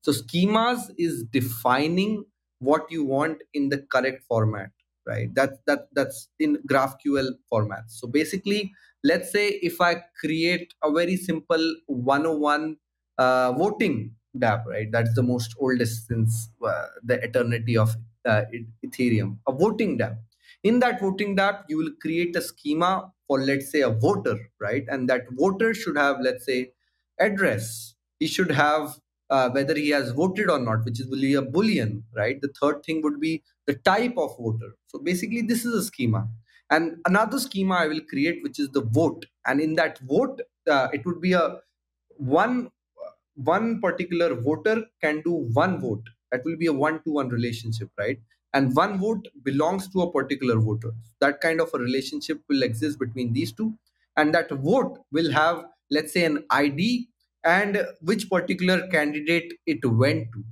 [0.00, 2.24] so schemas is defining
[2.58, 4.70] what you want in the correct format
[5.06, 5.34] right?
[5.34, 7.90] That that that's in graphql format.
[7.90, 12.76] So basically let's say if i create a very simple 101
[13.18, 14.90] uh, voting dapp right?
[14.90, 17.94] That's the most oldest since uh, the eternity of
[18.24, 18.42] uh,
[18.84, 19.38] ethereum.
[19.46, 20.16] A voting dapp.
[20.62, 24.84] In that voting dapp you will create a schema for let's say a voter right?
[24.88, 26.72] And that voter should have let's say
[27.20, 27.94] address.
[28.18, 28.98] He should have
[29.30, 32.40] uh, whether he has voted or not which is really a boolean right?
[32.40, 34.76] The third thing would be the type of voter.
[34.86, 36.28] So basically this is a schema.
[36.70, 39.26] And another schema i will create which is the vote.
[39.46, 41.58] And in that vote uh, it would be a
[42.16, 42.70] one
[43.36, 46.02] one particular voter can do one vote.
[46.30, 48.18] That will be a one to one relationship right?
[48.54, 50.92] And one vote belongs to a particular voter.
[51.20, 53.74] That kind of a relationship will exist between these two,
[54.16, 57.08] and that vote will have, let's say, an ID
[57.44, 60.44] and which particular candidate it went to.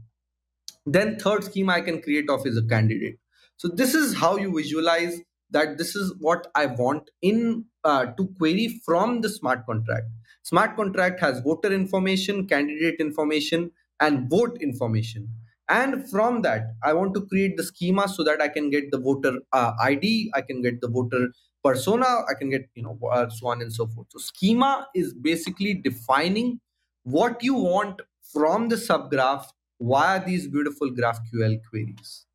[0.84, 3.18] Then, third schema I can create of is a candidate.
[3.56, 5.20] So, this is how you visualize
[5.50, 10.06] that this is what I want in uh, to query from the smart contract.
[10.42, 13.70] Smart contract has voter information, candidate information,
[14.00, 15.28] and vote information
[15.68, 18.98] and from that i want to create the schema so that i can get the
[18.98, 21.28] voter uh, id i can get the voter
[21.64, 25.14] persona i can get you know uh, so on and so forth so schema is
[25.14, 26.60] basically defining
[27.04, 28.00] what you want
[28.32, 29.46] from the subgraph
[29.80, 32.26] via these beautiful graphql queries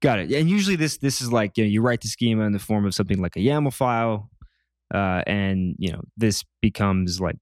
[0.00, 2.52] got it and usually this this is like you know you write the schema in
[2.52, 4.30] the form of something like a yaml file
[4.92, 7.36] uh, and you know this becomes like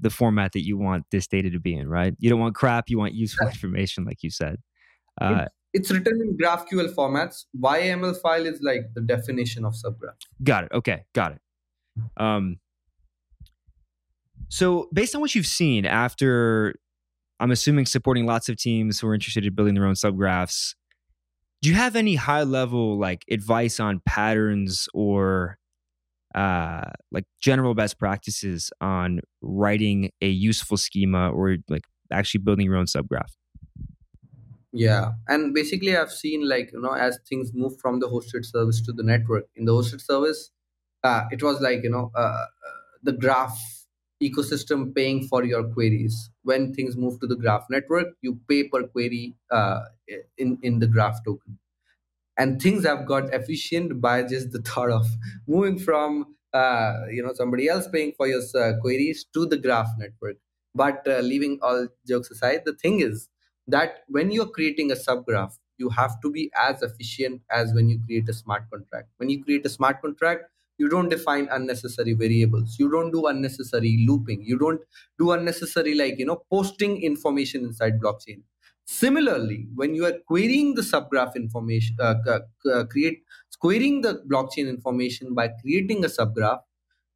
[0.00, 2.14] the format that you want this data to be in, right?
[2.18, 4.56] You don't want crap, you want useful information, like you said.
[5.20, 7.44] Uh, it's, written in GraphQL formats.
[7.60, 10.16] YAML file is like the definition of subgraph.
[10.42, 10.72] Got it.
[10.72, 11.38] Okay, got it.
[12.16, 12.58] Um,
[14.54, 16.76] so, based on what you've seen after,
[17.40, 20.76] I'm assuming supporting lots of teams who are interested in building their own subgraphs,
[21.60, 25.58] do you have any high level like advice on patterns or
[26.36, 32.76] uh, like general best practices on writing a useful schema or like actually building your
[32.76, 33.32] own subgraph?
[34.72, 38.80] Yeah and basically i've seen like you know as things move from the hosted service
[38.82, 39.46] to the network.
[39.56, 40.52] In the hosted service
[41.02, 42.46] uh, it was like you know uh, uh
[43.02, 43.83] the graph
[44.22, 46.30] ecosystem paying for your queries.
[46.42, 49.80] When things move to the graph network you pay per query uh,
[50.38, 51.58] in in the graph token.
[52.36, 55.06] And things have got efficient by just the thought of
[55.46, 59.90] moving from uh, you know somebody else paying for your uh, queries to the graph
[59.98, 60.36] network.
[60.74, 63.28] But uh, leaving all jokes aside the thing is
[63.68, 67.98] that when you're creating a subgraph you have to be as efficient as when you
[68.06, 69.08] create a smart contract.
[69.16, 70.44] When you create a smart contract
[70.78, 72.76] you don't define unnecessary variables.
[72.78, 74.42] You don't do unnecessary looping.
[74.44, 74.80] You don't
[75.18, 78.42] do unnecessary like you know posting information inside blockchain.
[78.86, 82.16] Similarly, when you are querying the subgraph information, uh,
[82.70, 83.22] uh, create
[83.60, 86.60] querying the blockchain information by creating a subgraph,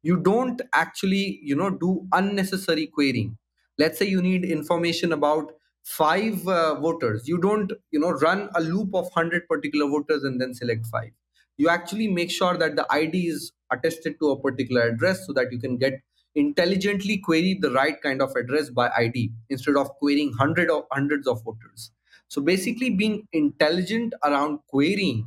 [0.01, 3.37] you don't actually you know do unnecessary querying.
[3.77, 5.53] Let's say you need information about
[5.83, 7.27] five uh, voters.
[7.27, 11.11] You don't you know run a loop of 100 particular voters and then select five
[11.59, 15.51] you actually make sure that the id is attested to a particular address so that
[15.51, 16.01] you can get
[16.35, 21.27] intelligently query the right kind of address by id instead of querying hundred of hundreds
[21.27, 21.91] of voters.
[22.27, 25.25] So basically being intelligent around querying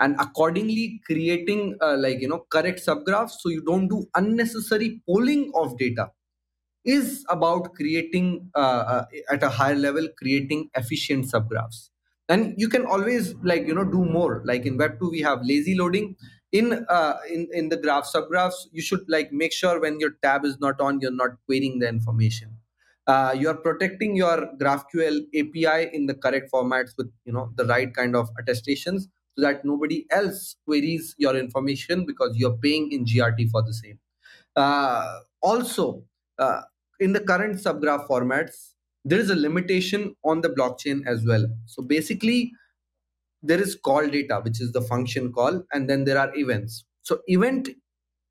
[0.00, 5.52] and accordingly creating uh, like you know correct subgraphs so you don't do unnecessary polling
[5.54, 6.10] of data
[6.84, 8.58] is about creating uh,
[8.94, 11.90] uh, at a higher level creating efficient subgraphs
[12.30, 14.42] and you can always like you know do more.
[14.44, 16.16] Like in web 2 we have lazy loading.
[16.52, 20.44] In uh, in in the graph subgraphs you should like make sure when your tab
[20.44, 22.56] is not on you're not querying the information.
[23.06, 27.64] Uh, you are protecting your graphql api in the correct formats with you know the
[27.66, 33.04] right kind of attestations so that nobody else queries your information because you're paying in
[33.04, 33.98] grt for the same.
[34.56, 36.04] Uh, also
[36.38, 36.62] uh,
[36.98, 38.69] in the current subgraph formats
[39.04, 41.46] there is a limitation on the blockchain as well.
[41.66, 42.52] So basically
[43.42, 46.84] there is call data which is the function call and then there are events.
[47.02, 47.68] So event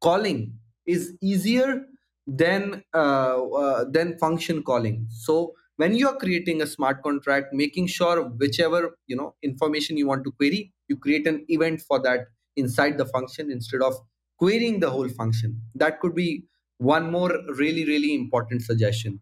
[0.01, 1.85] calling is easier
[2.27, 5.07] than uh, uh, than function calling.
[5.09, 10.07] So when you are creating a smart contract making sure whichever you know information you
[10.07, 13.95] want to query you create an event for that inside the function instead of
[14.37, 15.61] querying the whole function.
[15.75, 16.45] That could be
[16.77, 19.21] one more really really important suggestion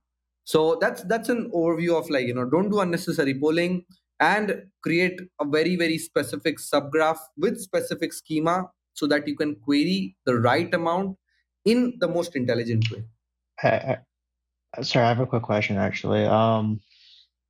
[0.54, 3.84] so that's that's an overview of like you know don't do unnecessary polling
[4.20, 8.56] and create a very very specific subgraph with specific schema
[8.94, 11.16] so that you can query the right amount
[11.66, 13.04] in the most intelligent way
[13.64, 13.98] I,
[14.78, 16.26] I, sorry, I have a quick question actually.
[16.26, 16.80] Um,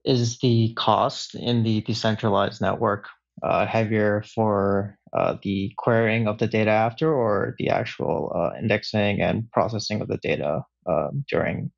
[0.06, 3.08] is the cost in the decentralized network
[3.44, 9.22] uh, heavier for uh, the querying of the data after or the actual uh, indexing
[9.22, 11.70] and processing of the data um, during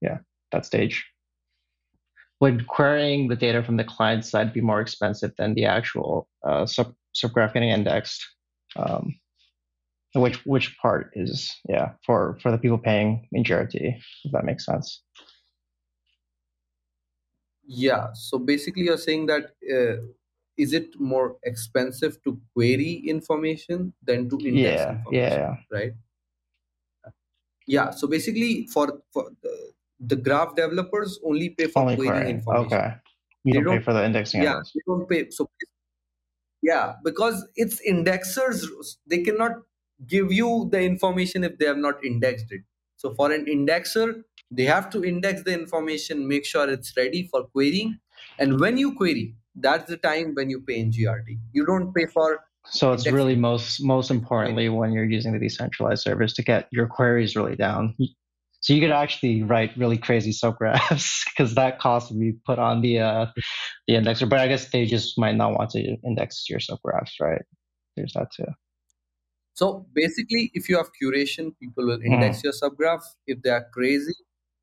[0.00, 0.18] yeah
[0.52, 1.06] that stage.
[2.40, 6.64] Would querying the data from the client side be more expensive than the actual uh,
[6.66, 8.24] sub subgraph getting indexed?
[8.76, 9.14] Um,
[10.14, 14.66] which which part is yeah for for the people paying in grt if that makes
[14.66, 15.02] sense.
[17.64, 20.02] Yeah so basically you're saying that uh,
[20.56, 25.56] is it more expensive to query information than to index yeah information yeah.
[25.70, 25.92] right?
[27.66, 29.69] Yeah so basically for for the,
[30.00, 32.78] the graph developers only pay for only querying querying information.
[32.78, 32.94] Okay.
[33.44, 35.48] You they don't pay for the indexing yeah of they don't pay so
[36.62, 38.64] yeah because it's indexers
[39.06, 39.52] they cannot
[40.06, 42.62] give you the information if they have not indexed it.
[42.96, 47.44] So for an indexer they have to index the information make sure it's ready for
[47.46, 47.98] querying.
[48.38, 52.06] And when you query that's the time when you pay in grt you don't pay
[52.06, 56.68] for so it's really most most importantly when you're using the decentralized service to get
[56.70, 57.96] your queries really down
[58.60, 62.82] so you could actually write really crazy subgraphs because that cost would be put on
[62.82, 63.26] the uh,
[63.86, 64.28] the indexer.
[64.28, 67.42] But I guess they just might not want to index your subgraphs, right?
[67.96, 68.44] There's that too.
[69.54, 72.12] So basically, if you have curation, people will Mm.
[72.12, 73.02] index your subgraph.
[73.26, 74.14] If they are crazy,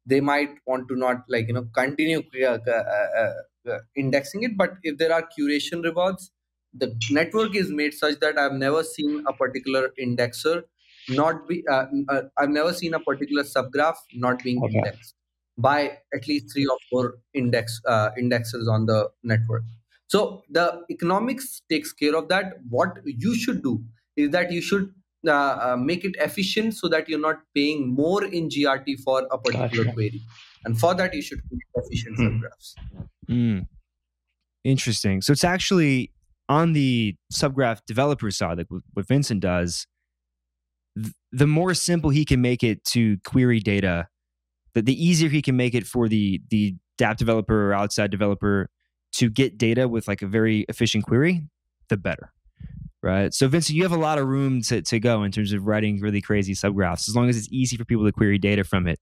[0.06, 3.34] they might want to not like you know continue uh, uh, uh,
[3.72, 4.58] uh, indexing it.
[4.58, 6.32] But if there are curation rewards,
[6.72, 10.64] the network is made such that I've never seen a particular indexer
[11.10, 11.64] not be.
[11.68, 14.76] Uh, uh, I've never seen a particular subgraph not being Okay.
[14.78, 15.16] indexed
[15.58, 19.64] by at least three or four index uh, indexers on the network.
[20.08, 22.54] So the economics takes care of that.
[22.70, 23.84] What you should do
[24.16, 24.94] is that you should
[25.28, 29.38] uh, uh, make it efficient so that you're not paying more in GRT for a
[29.38, 29.94] particular Gotcha.
[29.94, 30.22] query.
[30.66, 32.24] And for that, you should create efficient Hmm.
[32.28, 32.74] subgraphs.
[33.30, 33.68] Mm.
[34.64, 35.22] Interesting.
[35.22, 36.12] So it's actually
[36.50, 39.88] on the subgraph developer side, like what Vincent does,
[41.32, 44.08] the more simple he can make it to query data,
[44.74, 48.70] the, the easier he can make it for the the dApp developer or outside developer
[49.14, 51.44] to get data with like a very efficient query,
[51.90, 52.32] the better.
[53.04, 53.34] Right.
[53.34, 56.02] So Vincent, you have a lot of room to, to go in terms of writing
[56.02, 59.00] really crazy subgraphs, as long as it's easy for people to query data from it.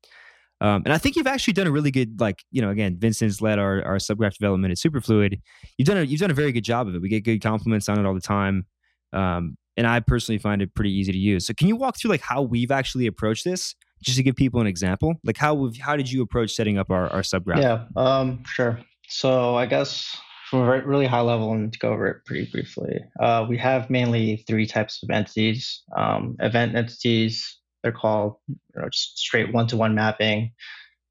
[0.62, 3.42] Um, and I think you've actually done a really good, like, you know, again, Vincent's
[3.42, 5.40] led our, our subgraph development at Superfluid.
[5.78, 7.02] You've done a you've done a very good job of it.
[7.02, 8.66] We get good compliments on it all the time.
[9.12, 11.46] Um, and I personally find it pretty easy to use.
[11.46, 13.76] So can you walk through like how we've actually approached this?
[14.02, 15.16] Just to give people an example.
[15.24, 17.62] Like how how did you approach setting up our, our subgraph?
[17.62, 18.80] Yeah, um, sure.
[19.08, 20.16] So I guess
[20.50, 23.90] from a really high level and to go over it pretty briefly, uh, we have
[23.90, 25.82] mainly three types of entities.
[25.98, 30.52] Um, event entities, they're called you know, just straight one-to-one mapping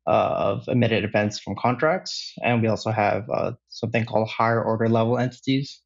[0.07, 2.33] uh, of emitted events from contracts.
[2.43, 5.81] And we also have uh, something called higher order level entities.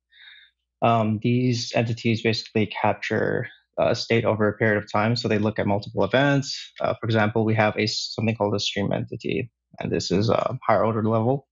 [0.82, 3.48] Um, these entities basically capture
[3.78, 5.16] uh, state over a period of time.
[5.16, 6.72] So they look at multiple events.
[6.80, 9.50] Uh, for example, we have a something called a stream entity,
[9.80, 11.46] and this is a higher order level.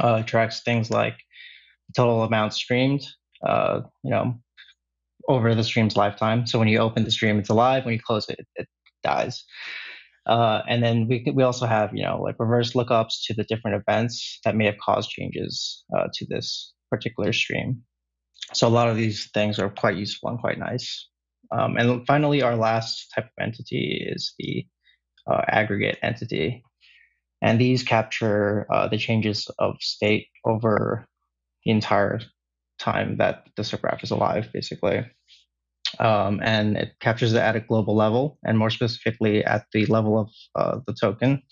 [0.00, 1.16] Uh, it tracks things like
[1.88, 3.06] the total amount streamed,
[3.46, 4.34] uh, you know,
[5.28, 6.46] over the stream's lifetime.
[6.46, 7.84] So when you open the stream, it's alive.
[7.84, 8.68] When you close it, it
[9.04, 9.44] dies.
[10.26, 13.82] Uh, and then we we also have you know like reverse lookups to the different
[13.86, 17.82] events that may have caused changes uh, to this particular stream.
[18.52, 21.08] So a lot of these things are quite useful and quite nice.
[21.50, 24.66] Um, and finally, our last type of entity is the
[25.30, 26.62] uh, aggregate entity.
[27.42, 31.06] And these capture uh, the changes of state over
[31.64, 32.20] the entire
[32.78, 35.04] time that the subgraph is alive, basically.
[36.00, 40.18] Um, and it captures it at a global level, and more specifically at the level
[40.18, 41.42] of uh, the token.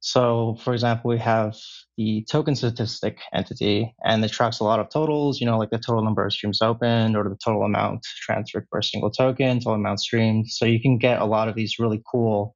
[0.00, 1.56] So, for example, we have
[1.96, 5.78] the token statistic entity, and it tracks a lot of totals, you know, like the
[5.78, 10.00] total number of streams opened or the total amount transferred a single token, total amount
[10.00, 10.46] streamed.
[10.48, 12.54] So you can get a lot of these really cool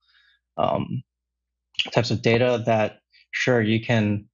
[0.57, 1.03] um,
[1.93, 3.01] types of data that,
[3.33, 4.27] sure, you can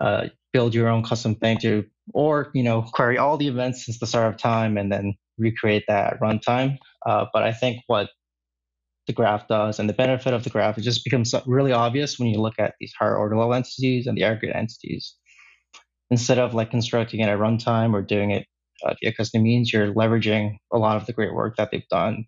[0.00, 3.98] uh, build your own custom thing to, or, you know, query all the events since
[3.98, 6.78] the start of time and then recreate that at runtime.
[7.04, 8.08] Uh, but I think what
[9.06, 12.28] the graph does and the benefit of the graph it just becomes really obvious when
[12.28, 15.14] you look at these higher order level entities and the aggregate entities.
[16.10, 18.46] Instead of like constructing it at runtime or doing it
[18.84, 22.24] uh, via custom means you're leveraging a lot of the great work that they've done.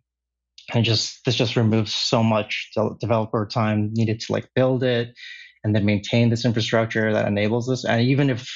[0.72, 5.14] And just this just removes so much developer time needed to like build it
[5.62, 7.84] and then maintain this infrastructure that enables this.
[7.84, 8.48] And even if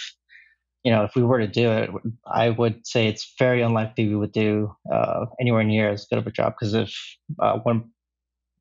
[0.85, 1.91] you know if we were to do it
[2.33, 6.27] i would say it's very unlikely we would do uh, anywhere near as good of
[6.27, 6.95] a job because if
[7.41, 7.91] uh, one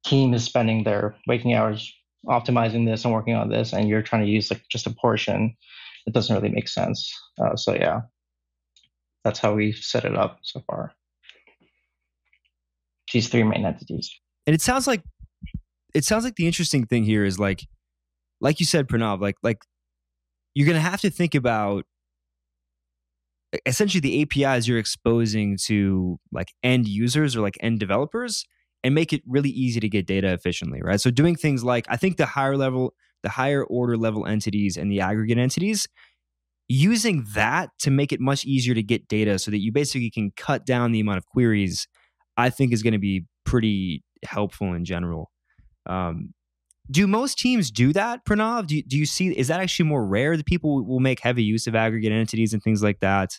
[0.08, 1.94] team is spending their waking hours
[2.28, 5.56] optimizing this and working on this, and you're trying to use like just a portion,
[6.06, 7.12] it doesn't really make sense.
[7.40, 8.02] Uh, so yeah,
[9.24, 10.94] that's how we've set it up so far.
[13.12, 14.10] These three main entities.
[14.46, 15.02] And it sounds like
[15.94, 17.66] it sounds like the interesting thing here is like,
[18.42, 19.60] like you said, Pranav, like like
[20.56, 21.86] you're gonna have to think about
[23.66, 28.46] essentially the APIs you're exposing to like end users or like end developers
[28.84, 31.02] and make it really easy to get data efficiently, right?
[31.02, 34.92] So doing things like I think the higher level, the higher order level entities and
[34.92, 35.88] the aggregate entities,
[36.68, 40.32] using that to make it much easier to get data so that you basically can
[40.36, 41.88] cut down the amount of queries,
[42.36, 45.32] I think is going to be pretty helpful in general.
[45.86, 46.34] Um,
[46.90, 48.68] do most teams do that, Pranav?
[48.68, 51.44] Do you, do you see, is that actually more rare that people will make heavy
[51.44, 53.32] use of aggregate entities and things like that?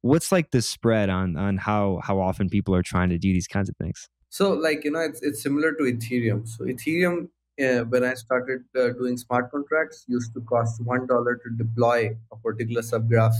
[0.00, 3.48] What's like the spread on on how how often people are trying to do these
[3.48, 4.08] kinds of things?
[4.30, 6.46] So, like you know, it's it's similar to Ethereum.
[6.46, 7.28] So, Ethereum,
[7.62, 12.16] uh, when I started uh, doing smart contracts, used to cost one dollar to deploy
[12.32, 13.34] a particular subgraph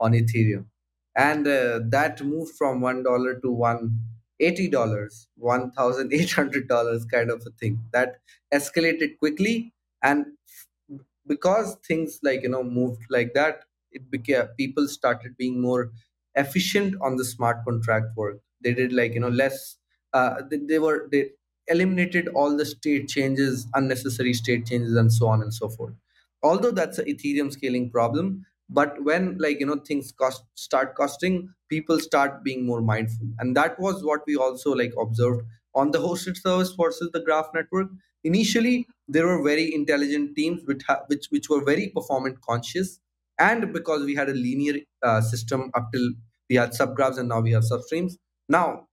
[0.00, 0.66] on Ethereum,
[1.16, 3.98] and uh, that moved from one dollar to one
[4.40, 7.80] eighty dollars, one thousand eight hundred dollars, kind of a thing.
[7.92, 8.16] That
[8.52, 9.72] escalated quickly,
[10.02, 10.26] and
[11.26, 15.90] because things like you know moved like that, it became people started being more
[16.34, 18.38] efficient on the smart contract work.
[18.62, 19.76] They did like you know less
[20.12, 21.30] uh, they, they were they
[21.68, 25.94] eliminated all the state changes unnecessary state changes and so on and so forth.
[26.42, 31.52] Although that's an ethereum scaling problem but when like you know things cost start costing
[31.68, 33.26] people start being more mindful.
[33.38, 35.42] And that was what we also like observed
[35.74, 37.88] on the hosted service versus the graph network.
[38.24, 43.00] Initially there were very intelligent teams which ha- which which were very performant conscious.
[43.38, 46.10] And because we had a linear uh, system up till
[46.48, 48.14] we had subgraphs and now we have substreams
[48.58, 48.86] now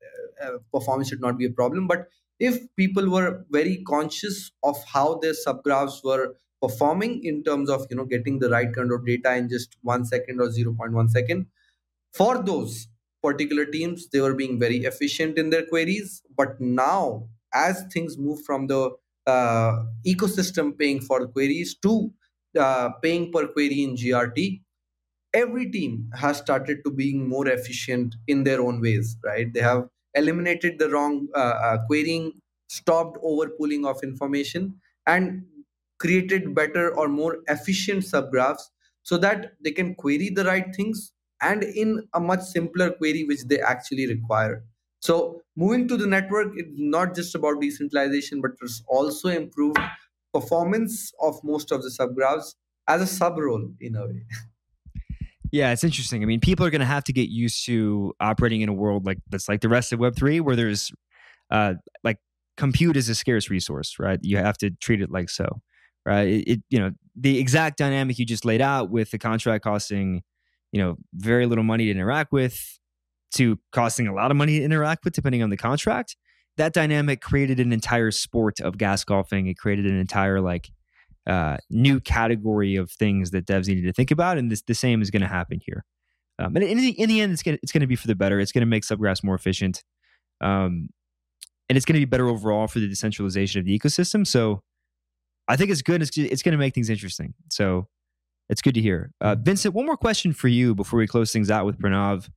[0.43, 2.07] uh, performance should not be a problem but
[2.39, 7.97] if people were very conscious of how their subgraphs were performing in terms of you
[7.97, 11.45] know getting the right kind of data in just one second or 0.1 second
[12.13, 12.87] for those
[13.21, 16.21] particular teams they were being very efficient in their queries.
[16.35, 18.91] But now as things move from the
[19.25, 22.11] uh, ecosystem paying for queries to
[22.57, 24.61] uh, paying per query in grt
[25.33, 29.87] every team has started to being more efficient in their own ways right they have
[30.15, 35.45] eliminated the wrong uh, uh, querying, stopped overpooling of information, and
[35.99, 38.63] created better or more efficient subgraphs
[39.03, 43.43] so that they can query the right things and in a much simpler query which
[43.43, 44.63] they actually require.
[45.01, 49.77] So moving to the network is not just about decentralization, but it's also improved
[50.33, 52.55] performance of most of the subgraphs
[52.87, 54.25] as a sub role in a way.
[55.51, 56.21] Yeah, it's interesting.
[56.23, 59.05] I mean, people are going to have to get used to operating in a world
[59.05, 60.91] like that's like the rest of Web three, where there's
[61.51, 62.17] uh, like
[62.57, 64.19] compute is a scarce resource, right?
[64.21, 65.61] You have to treat it like so,
[66.05, 66.27] right?
[66.27, 70.23] It, it, you know the exact dynamic you just laid out with the contract costing,
[70.71, 72.79] you know, very little money to interact with.
[73.35, 76.15] to costing a lot of money to interact with, depending on the contract.
[76.57, 79.47] That dynamic created an entire sport of gas golfing.
[79.47, 80.69] It created an entire like
[81.29, 85.01] uh, new category of things that devs needed to think about, and this the same
[85.01, 85.85] is going to happen here.
[86.39, 88.39] Um, and in the, in the end, it's gonna it's gonna be for the better.
[88.39, 89.83] It's gonna make Subgraphs more efficient,
[90.41, 90.89] um,
[91.69, 94.25] and it's gonna be better overall for the decentralization of the ecosystem.
[94.25, 94.63] So,
[95.47, 96.01] I think it's good.
[96.01, 97.33] It's it's gonna make things interesting.
[97.51, 97.87] So,
[98.49, 99.11] it's good to hear.
[99.21, 102.29] Uh, Vincent, one more question for you before we close things out with Pranav.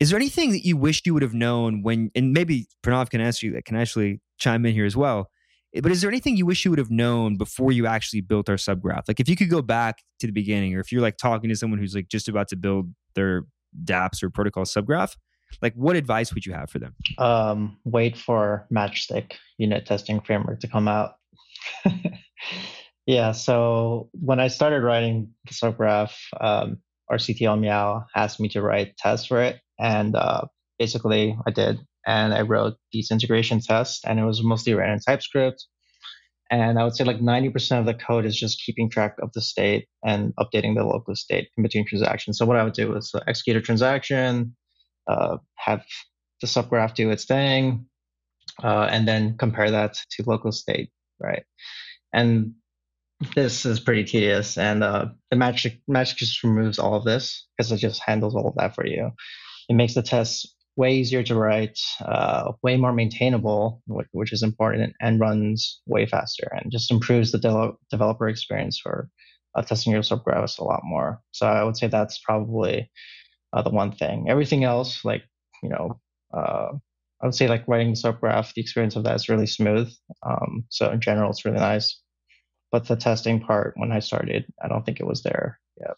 [0.00, 3.20] Is there anything that you wish you would have known when, and maybe Pranav can
[3.20, 5.28] ask you that can actually chime in here as well.
[5.74, 8.48] Eh, but is there anything you wish you would have known before you actually built
[8.48, 9.02] our subgraph?
[9.08, 11.56] Like if you could go back to the beginning, or if you're like talking to
[11.56, 13.44] someone who's like just about to build their
[13.84, 15.16] dApps or protocol subgraph,
[15.62, 16.94] like what advice would you have for them?
[17.18, 21.14] Um, wait for Matchstick unit testing framework to come out.
[23.06, 28.62] yeah, so when I started writing the subgraph, um, our CTO Miao asked me to
[28.62, 30.42] write tests for it, and uh,
[30.78, 35.00] basically I did and I wrote these integration tests, and it was mostly written in
[35.00, 35.66] TypeScript.
[36.50, 39.42] And I would say like 90% of the code is just keeping track of the
[39.42, 42.38] state and updating the local state in between transactions.
[42.38, 44.56] So what I would do is uh, execute a transaction,
[45.06, 45.84] uh, have
[46.40, 47.86] the subgraph do its thing,
[48.62, 50.90] uh, and then compare that to local state,
[51.20, 51.42] right?
[52.14, 52.54] And
[53.34, 57.72] this is pretty tedious, and uh, the magic magic just removes all of this because
[57.72, 59.10] it just handles all of that for you.
[59.68, 64.44] It makes the tests way easier to write, uh, way more maintainable, which, which, is
[64.44, 69.10] important, and runs way faster, and just improves the de- developer experience for
[69.56, 71.20] uh, testing your subgraphs a lot more.
[71.32, 72.90] So I would say that's probably
[73.52, 74.30] uh, the one thing.
[74.30, 75.24] Everything else, like
[75.64, 76.00] you know,
[76.32, 76.68] uh,
[77.20, 79.92] I would say like writing the subgraph, the experience of that is really smooth.
[80.24, 82.00] Um, so in general, it's really nice.
[82.70, 85.96] But the testing part, when I started, I don't think it was there yet.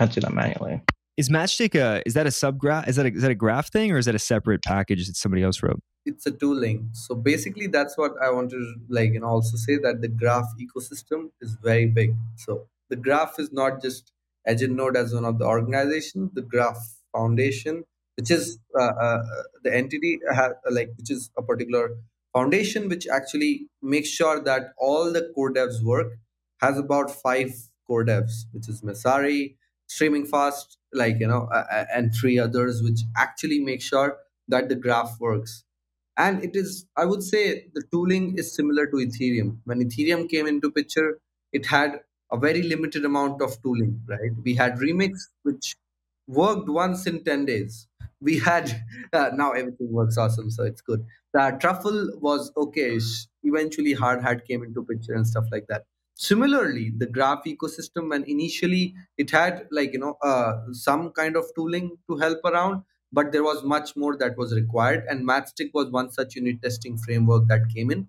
[0.00, 0.82] I had to do that manually.
[1.16, 2.88] Is Matchstick a is that a subgraph?
[2.88, 5.16] Is that a, is that a graph thing or is that a separate package that
[5.16, 5.80] somebody else wrote?
[6.04, 6.90] It's a tooling.
[6.92, 11.30] So basically, that's what I want to like and also say that the graph ecosystem
[11.40, 12.14] is very big.
[12.36, 14.12] So the graph is not just
[14.46, 16.30] Node as one of the organizations.
[16.34, 16.78] The Graph
[17.12, 17.84] Foundation,
[18.16, 19.22] which is uh, uh,
[19.64, 21.96] the entity, ha- like which is a particular
[22.32, 26.12] foundation, which actually makes sure that all the core devs work,
[26.60, 27.52] has about five
[27.86, 29.56] core devs, which is Messari,
[29.88, 31.48] StreamingFast like you know
[31.94, 34.18] and three others which actually make sure
[34.48, 35.64] that the graph works.
[36.18, 39.58] And it is i would say the tooling is similar to ethereum.
[39.64, 41.20] When ethereum came into picture
[41.52, 42.00] it had
[42.32, 44.32] a very limited amount of tooling right?
[44.44, 45.76] We had remix which
[46.26, 47.86] worked once in 10 days.
[48.20, 48.82] We had
[49.12, 51.04] uh, now everything works awesome so it's good.
[51.34, 52.98] The truffle was okay
[53.42, 55.84] eventually Hardhat came into picture and stuff like that
[56.18, 61.44] similarly the graph ecosystem when initially it had like you know uh, some kind of
[61.54, 65.90] tooling to help around but there was much more that was required and matchstick was
[65.90, 68.08] one such unit testing framework that came in.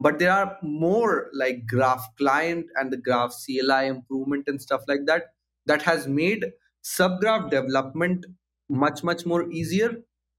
[0.00, 5.06] But there are more like graph client and the graph cli improvement and stuff like
[5.06, 5.34] that
[5.66, 6.52] that has made
[6.84, 8.24] subgraph development
[8.68, 9.90] much much more easier.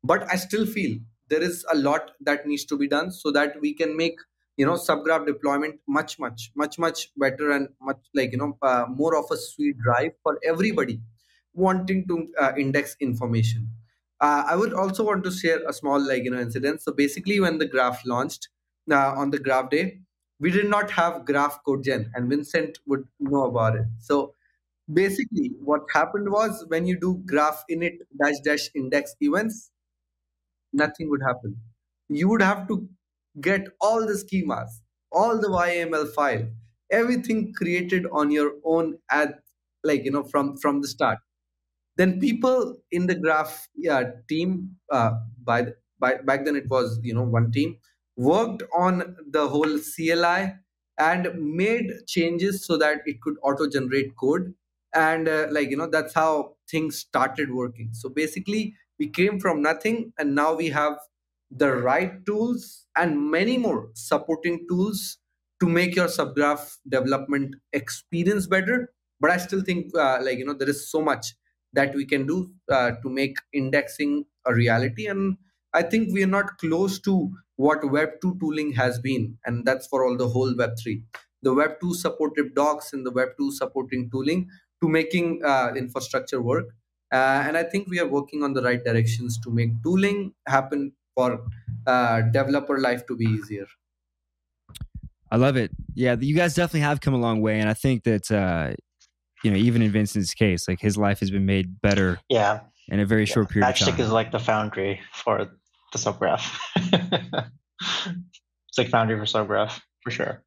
[0.03, 0.97] But i still feel
[1.29, 4.19] there is a lot that needs to be done so that we can make
[4.59, 8.85] you know subgraph deployment much much much much better and much like you know uh,
[9.01, 11.01] more of a sweet drive for everybody
[11.53, 13.69] wanting to uh, index information.
[14.21, 16.81] Uh, i would also want to share a small like you know incident.
[16.81, 18.49] So basically when the graph launched
[18.91, 20.01] uh, on the graph day
[20.39, 23.85] we did not have graph code gen and vincent would know about it.
[23.99, 24.35] So
[25.01, 29.71] basically what happened was when you do graph init dash dash index events
[30.73, 31.61] nothing would happen.
[32.09, 32.87] You would have to
[33.41, 34.69] get all the schemas,
[35.11, 36.47] all the YAML file,
[36.91, 39.41] everything created on your own at
[39.83, 41.19] like you know from from the start.
[41.97, 45.11] Then people in the graph yeah, team uh,
[45.43, 47.77] by, by back then it was you know one team
[48.15, 50.55] worked on the whole CLI
[50.97, 54.53] and made changes so that it could auto generate code
[54.93, 59.61] and uh, like you know that's how things started working so basically we came from
[59.61, 60.97] nothing and now we have
[61.51, 65.17] the right tools and many more supporting tools
[65.59, 68.93] to make your subgraph development experience better.
[69.19, 71.33] But i still think uh, like you know there is so much
[71.73, 75.07] that we can do uh, to make indexing a reality.
[75.07, 75.37] And
[75.73, 79.37] i think we are not close to what web 2 tooling has been.
[79.45, 81.03] And that's for all the whole web 3
[81.41, 84.49] the web 2 supportive docs and the web 2 supporting tooling
[84.81, 86.67] to making uh, infrastructure work.
[87.11, 90.93] Uh, and i think we are working on the right directions to make tooling happen
[91.19, 91.41] for
[91.85, 93.67] uh, developer life to be easier.
[95.31, 95.71] I love it.
[95.93, 98.73] Yeah, you guys definitely have come a long way, and I think that uh,
[99.43, 102.19] you know even in Vincent's case, like his life has been made better.
[102.29, 102.61] Yeah.
[102.87, 104.05] in a very yeah, short period Matchstick of time.
[104.05, 105.35] is like the foundry for
[105.91, 106.43] the subgraph.
[108.69, 110.43] it's like foundry for subgraph for sure.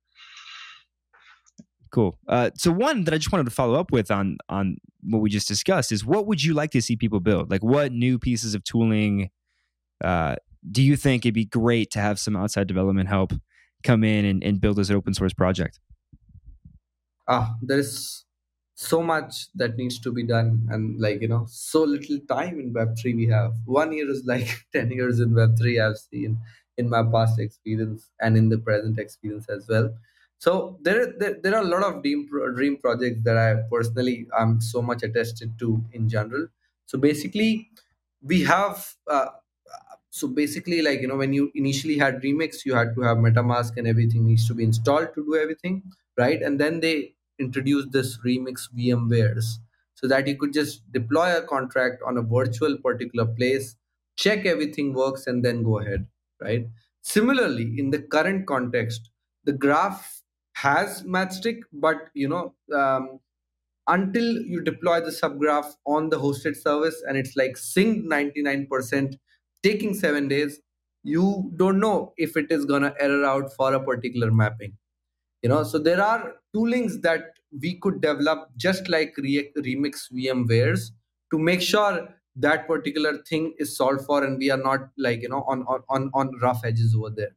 [1.92, 2.18] Cool.
[2.26, 5.28] Uh, so one that I just wanted to follow up with on on what we
[5.28, 7.50] just discussed is what would you like to see people build?
[7.50, 9.30] Like what new pieces of tooling
[10.02, 10.36] uh,
[10.70, 13.32] do you think it'd be great to have some outside development help
[13.82, 15.80] come in and, and build this open source project?
[17.26, 18.24] Ah, there is
[18.74, 22.72] so much that needs to be done and like you know so little time in
[22.72, 26.38] web3 we have one year is like 10 years in web3 i've seen
[26.78, 29.94] in my past experience and in the present experience as well
[30.38, 34.60] so there, there, there are a lot of dream dream projects that I personally i'm
[34.60, 36.48] so much attested to in general.
[36.86, 37.70] So basically,
[38.20, 38.96] we have.
[39.06, 39.26] Uh,
[40.14, 43.78] so basically, like you know, when you initially had Remix, you had to have MetaMask
[43.78, 45.82] and everything needs to be installed to do everything,
[46.18, 46.42] right?
[46.42, 49.44] And then they introduced this Remix VMwares
[49.94, 53.76] so that you could just deploy a contract on a virtual particular place,
[54.16, 56.06] check everything works, and then go ahead,
[56.42, 56.66] right?
[57.00, 59.08] Similarly, in the current context,
[59.44, 60.22] the graph
[60.54, 63.18] has matchstick but you know um,
[63.88, 69.18] until you deploy the subgraph on the hosted service and it's like synced 99%
[69.62, 70.60] taking seven days
[71.04, 74.76] you don't know if it is gonna error out for a particular mapping.
[75.42, 80.90] You know so there are toolings that we could develop just like Re- remix vmwares
[81.32, 85.28] to make sure that particular thing is solved for and we are not like you
[85.28, 87.36] know on on on rough edges over there.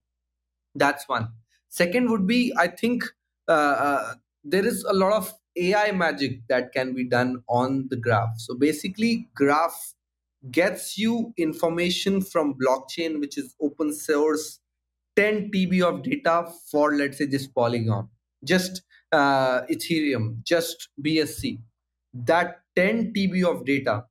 [0.76, 1.30] That's one.
[1.69, 3.03] Second would be, I think
[3.47, 7.97] uh, uh, there is a lot of AI magic that can be done on the
[7.97, 8.36] graph.
[8.39, 9.95] So basically, graph
[10.52, 14.60] gets you information from blockchain, which is open source,
[15.16, 18.10] 10 TB of data for let's say this Polygon,
[18.43, 18.82] just
[19.12, 21.60] uh, Ethereum, just BSC.
[22.14, 24.06] That 10 TB of data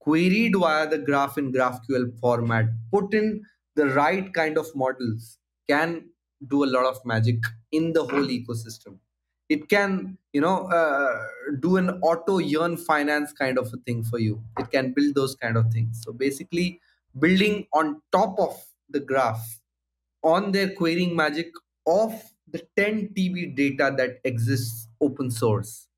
[0.00, 3.42] queried via the graph in GraphQL format, put in
[3.74, 6.08] the right kind of models, can
[6.48, 7.38] do a lot of magic
[7.72, 8.98] in the whole ecosystem
[9.48, 11.26] it can you know uh,
[11.60, 14.42] do an auto yearn finance kind of a thing for you.
[14.58, 16.02] It can build those kind of things.
[16.04, 16.80] So basically
[17.18, 18.56] building on top of
[18.90, 19.60] the graph
[20.22, 21.50] on their querying magic
[21.86, 22.12] of
[22.48, 25.88] the 10 tb data that exists open source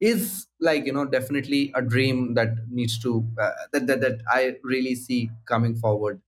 [0.00, 4.56] is like you know definitely a dream that needs to uh, that, that that i
[4.62, 6.20] really see coming forward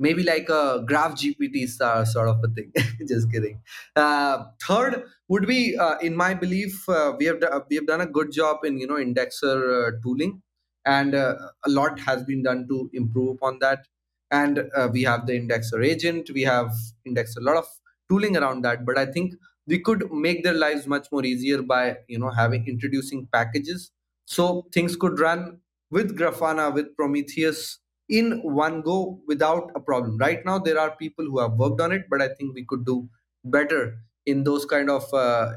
[0.00, 1.66] maybe like a graph gpt
[2.06, 2.72] sort of a thing.
[3.08, 3.62] Just kidding.
[3.96, 8.06] Uh, third would be uh, in my belief uh, we have we have done a
[8.06, 10.42] good job in you know indexer uh, tooling.
[10.86, 11.34] And uh,
[11.66, 13.86] a lot has been done to improve upon that.
[14.30, 16.30] And uh, we have the indexer agent.
[16.32, 16.72] We have
[17.04, 17.66] indexed a lot of
[18.08, 18.84] tooling around that.
[18.86, 19.34] But i think
[19.66, 23.90] we could make their lives much more easier by you know having introducing packages.
[24.24, 27.79] So things could run with grafana with prometheus
[28.10, 30.18] in one go without a problem.
[30.18, 32.84] Right now, there are people who have worked on it, but I think we could
[32.84, 33.08] do
[33.44, 35.52] better in those kind of uh,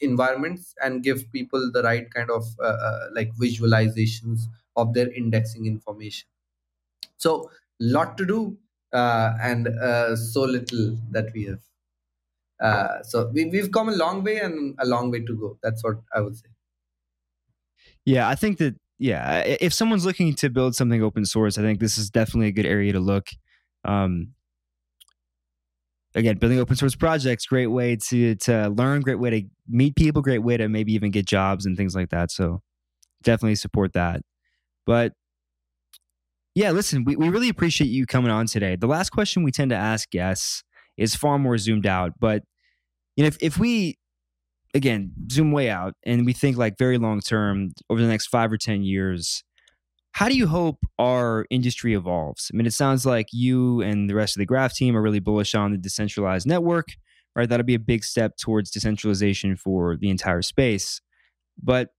[0.00, 4.40] environments and give people the right kind of uh, uh, like visualizations
[4.76, 6.26] of their indexing information.
[7.18, 8.58] So, lot to do
[8.92, 11.60] uh, and uh, so little that we have.
[12.60, 15.58] Uh, so we, we've come a long way and a long way to go.
[15.62, 16.48] That's what I would say.
[18.04, 21.80] Yeah, I think that yeah, if someone's looking to build something open source, I think
[21.80, 23.28] this is definitely a good area to look.
[23.82, 24.34] Um,
[26.14, 30.20] again, building open source projects, great way to to learn, great way to meet people,
[30.20, 32.30] great way to maybe even get jobs and things like that.
[32.30, 32.60] So
[33.22, 34.20] definitely support that.
[34.84, 35.14] But
[36.54, 38.76] yeah, listen, we, we really appreciate you coming on today.
[38.76, 40.62] The last question we tend to ask guests
[40.98, 42.42] is far more zoomed out, but
[43.16, 43.96] you know, if, if we
[44.74, 48.52] again, zoom way out and we think like very long term over the next five
[48.52, 49.42] or 10 years,
[50.12, 52.50] how do you hope our industry evolves?
[52.52, 55.20] I mean, it sounds like you and the rest of the Graph team are really
[55.20, 56.88] bullish on the decentralized network,
[57.36, 57.48] right?
[57.48, 61.00] That'll be a big step towards decentralization for the entire space.
[61.62, 61.90] But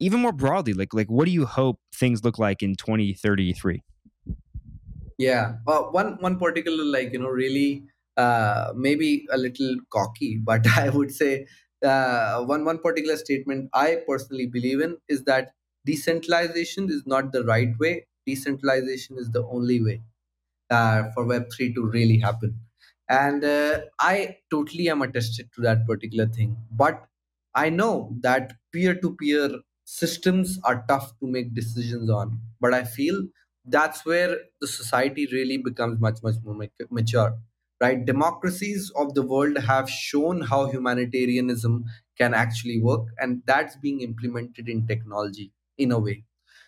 [0.00, 3.82] even more broadly, like like what do you hope things look like in 2033?
[5.18, 5.54] Yeah.
[5.66, 7.82] Well, one one particular like, you know, really
[8.16, 11.46] uh, maybe a little cocky, but I would say
[11.82, 15.54] uh, one one particular statement I personally believe in is that
[15.84, 18.06] decentralization is not the right way.
[18.26, 20.02] Decentralization is the only way
[20.70, 22.60] uh, for Web three to really happen,
[23.08, 26.56] and uh, I totally am attested to that particular thing.
[26.70, 27.06] But
[27.54, 29.50] I know that peer to peer
[29.84, 32.40] systems are tough to make decisions on.
[32.60, 33.26] But I feel
[33.64, 36.56] that's where the society really becomes much much more
[36.90, 37.38] mature
[37.80, 38.04] right?
[38.04, 41.84] Democracies of the world have shown how humanitarianism
[42.16, 46.24] can actually work and that's being implemented in technology in a way.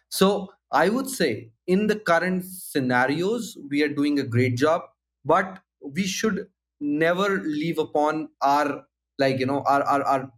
[0.08, 4.82] So I would say in the current scenarios, we are doing a great job,
[5.24, 6.48] but we should
[6.80, 8.84] never leave upon our
[9.18, 10.32] like you know our our our,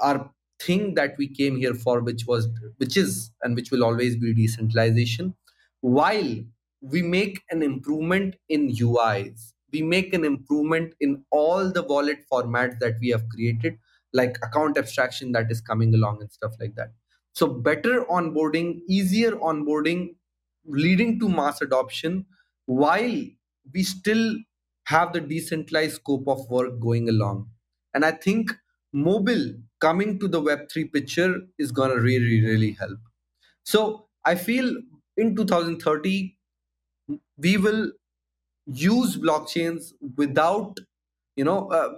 [0.00, 4.16] our thing that we came here for which was which is and which will always
[4.16, 5.34] be decentralization
[5.80, 6.36] while
[6.80, 12.78] we make an improvement in uis we make an improvement in all the wallet formats
[12.80, 13.78] that we have created
[14.12, 16.92] like account abstraction that is coming along and stuff like that.
[17.34, 20.16] So better onboarding easier onboarding
[20.66, 22.26] leading to mass adoption
[22.66, 23.22] while
[23.72, 24.36] we still
[24.86, 27.50] have the decentralized scope of work going along.
[27.94, 28.52] And i think
[28.92, 32.98] mobile coming to the web3 picture is going to really really help.
[33.64, 34.76] So i feel
[35.16, 36.38] in 2030
[37.36, 37.92] we will
[38.66, 40.78] use blockchains without
[41.36, 41.94] you know uh,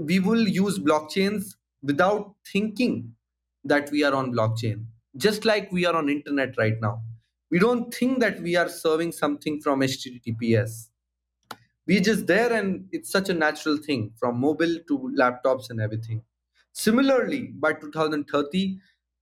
[0.00, 3.14] we will use blockchains without thinking
[3.64, 4.86] that we are on blockchain.
[5.16, 7.02] Just like we are on internet right now.
[7.50, 10.90] We don't think that we are serving something from https
[11.86, 16.22] we're just there and it's such a natural thing from mobile to laptops and everything.
[16.72, 18.78] Similarly by 2030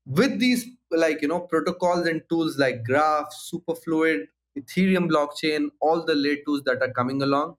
[0.07, 4.29] with these like you know protocols and tools like graph superfluid
[4.59, 7.55] ethereum blockchain all the layer tools that are coming along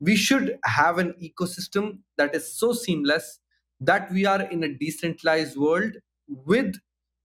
[0.00, 3.40] we should have an ecosystem that is so seamless
[3.80, 5.96] that we are in a decentralized world
[6.28, 6.74] with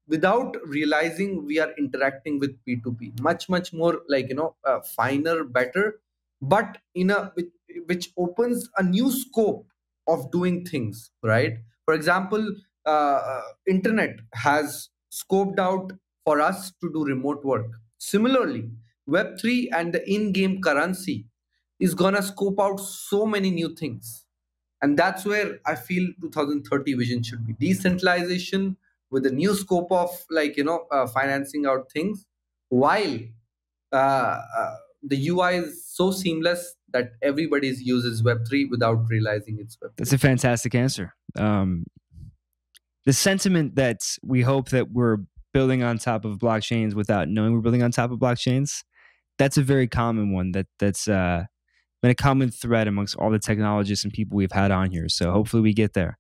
[0.08, 5.44] without realizing we are interacting with p2p much much more like you know uh, finer
[5.44, 6.00] better
[6.42, 7.52] but in a which,
[7.88, 9.68] which opens a new scope
[10.08, 11.58] of doing things right?
[11.86, 12.56] For example
[12.86, 15.92] uh, uh internet has scoped out
[16.26, 17.68] for us to do remote work.
[17.98, 18.70] Similarly
[19.10, 21.26] web3 and the in-game currency
[21.80, 24.26] is gonna scope out so many new things.
[24.82, 27.54] And that's where i feel 2030 vision should be.
[27.54, 28.78] Decentralization
[29.12, 32.26] with a new scope of like you know uh, financing out things
[32.70, 33.20] while
[33.94, 33.96] uh,
[34.58, 40.14] uh, the ui is so seamless that everybody uses web3 without realizing it's web3 that's
[40.14, 41.14] a fantastic answer.
[41.38, 41.86] Um,
[43.06, 45.18] the sentiment that we hope that we're
[45.54, 48.84] building on top of blockchains without knowing we're building on top of blockchains
[49.38, 51.44] that's a very common one that that's uh,
[52.02, 55.10] been a common thread amongst all the technologists and people we've had on here.
[55.10, 56.18] So hopefully we get there.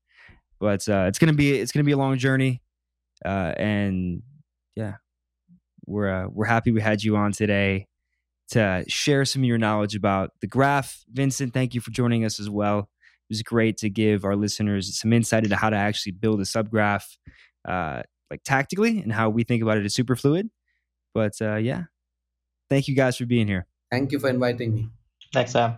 [0.60, 2.62] But uh, it's gonna be it's gonna be a long journey,
[3.24, 4.24] uh, and
[4.76, 4.96] yeah,
[5.86, 7.88] we're uh, we're happy we had you on today
[8.50, 11.04] to share some of your knowledge about the graph.
[11.12, 12.80] Vincent, thank you for joining us as well.
[12.80, 16.44] It was great to give our listeners some insight into how to actually build a
[16.44, 17.04] subgraph,
[17.68, 20.50] uh, like tactically, and how we think about it as Superfluid.
[21.14, 21.84] But uh, yeah,
[22.70, 23.68] thank you guys for being here.
[23.92, 24.90] Thank you for inviting me.
[25.34, 25.78] Thanks, Sam.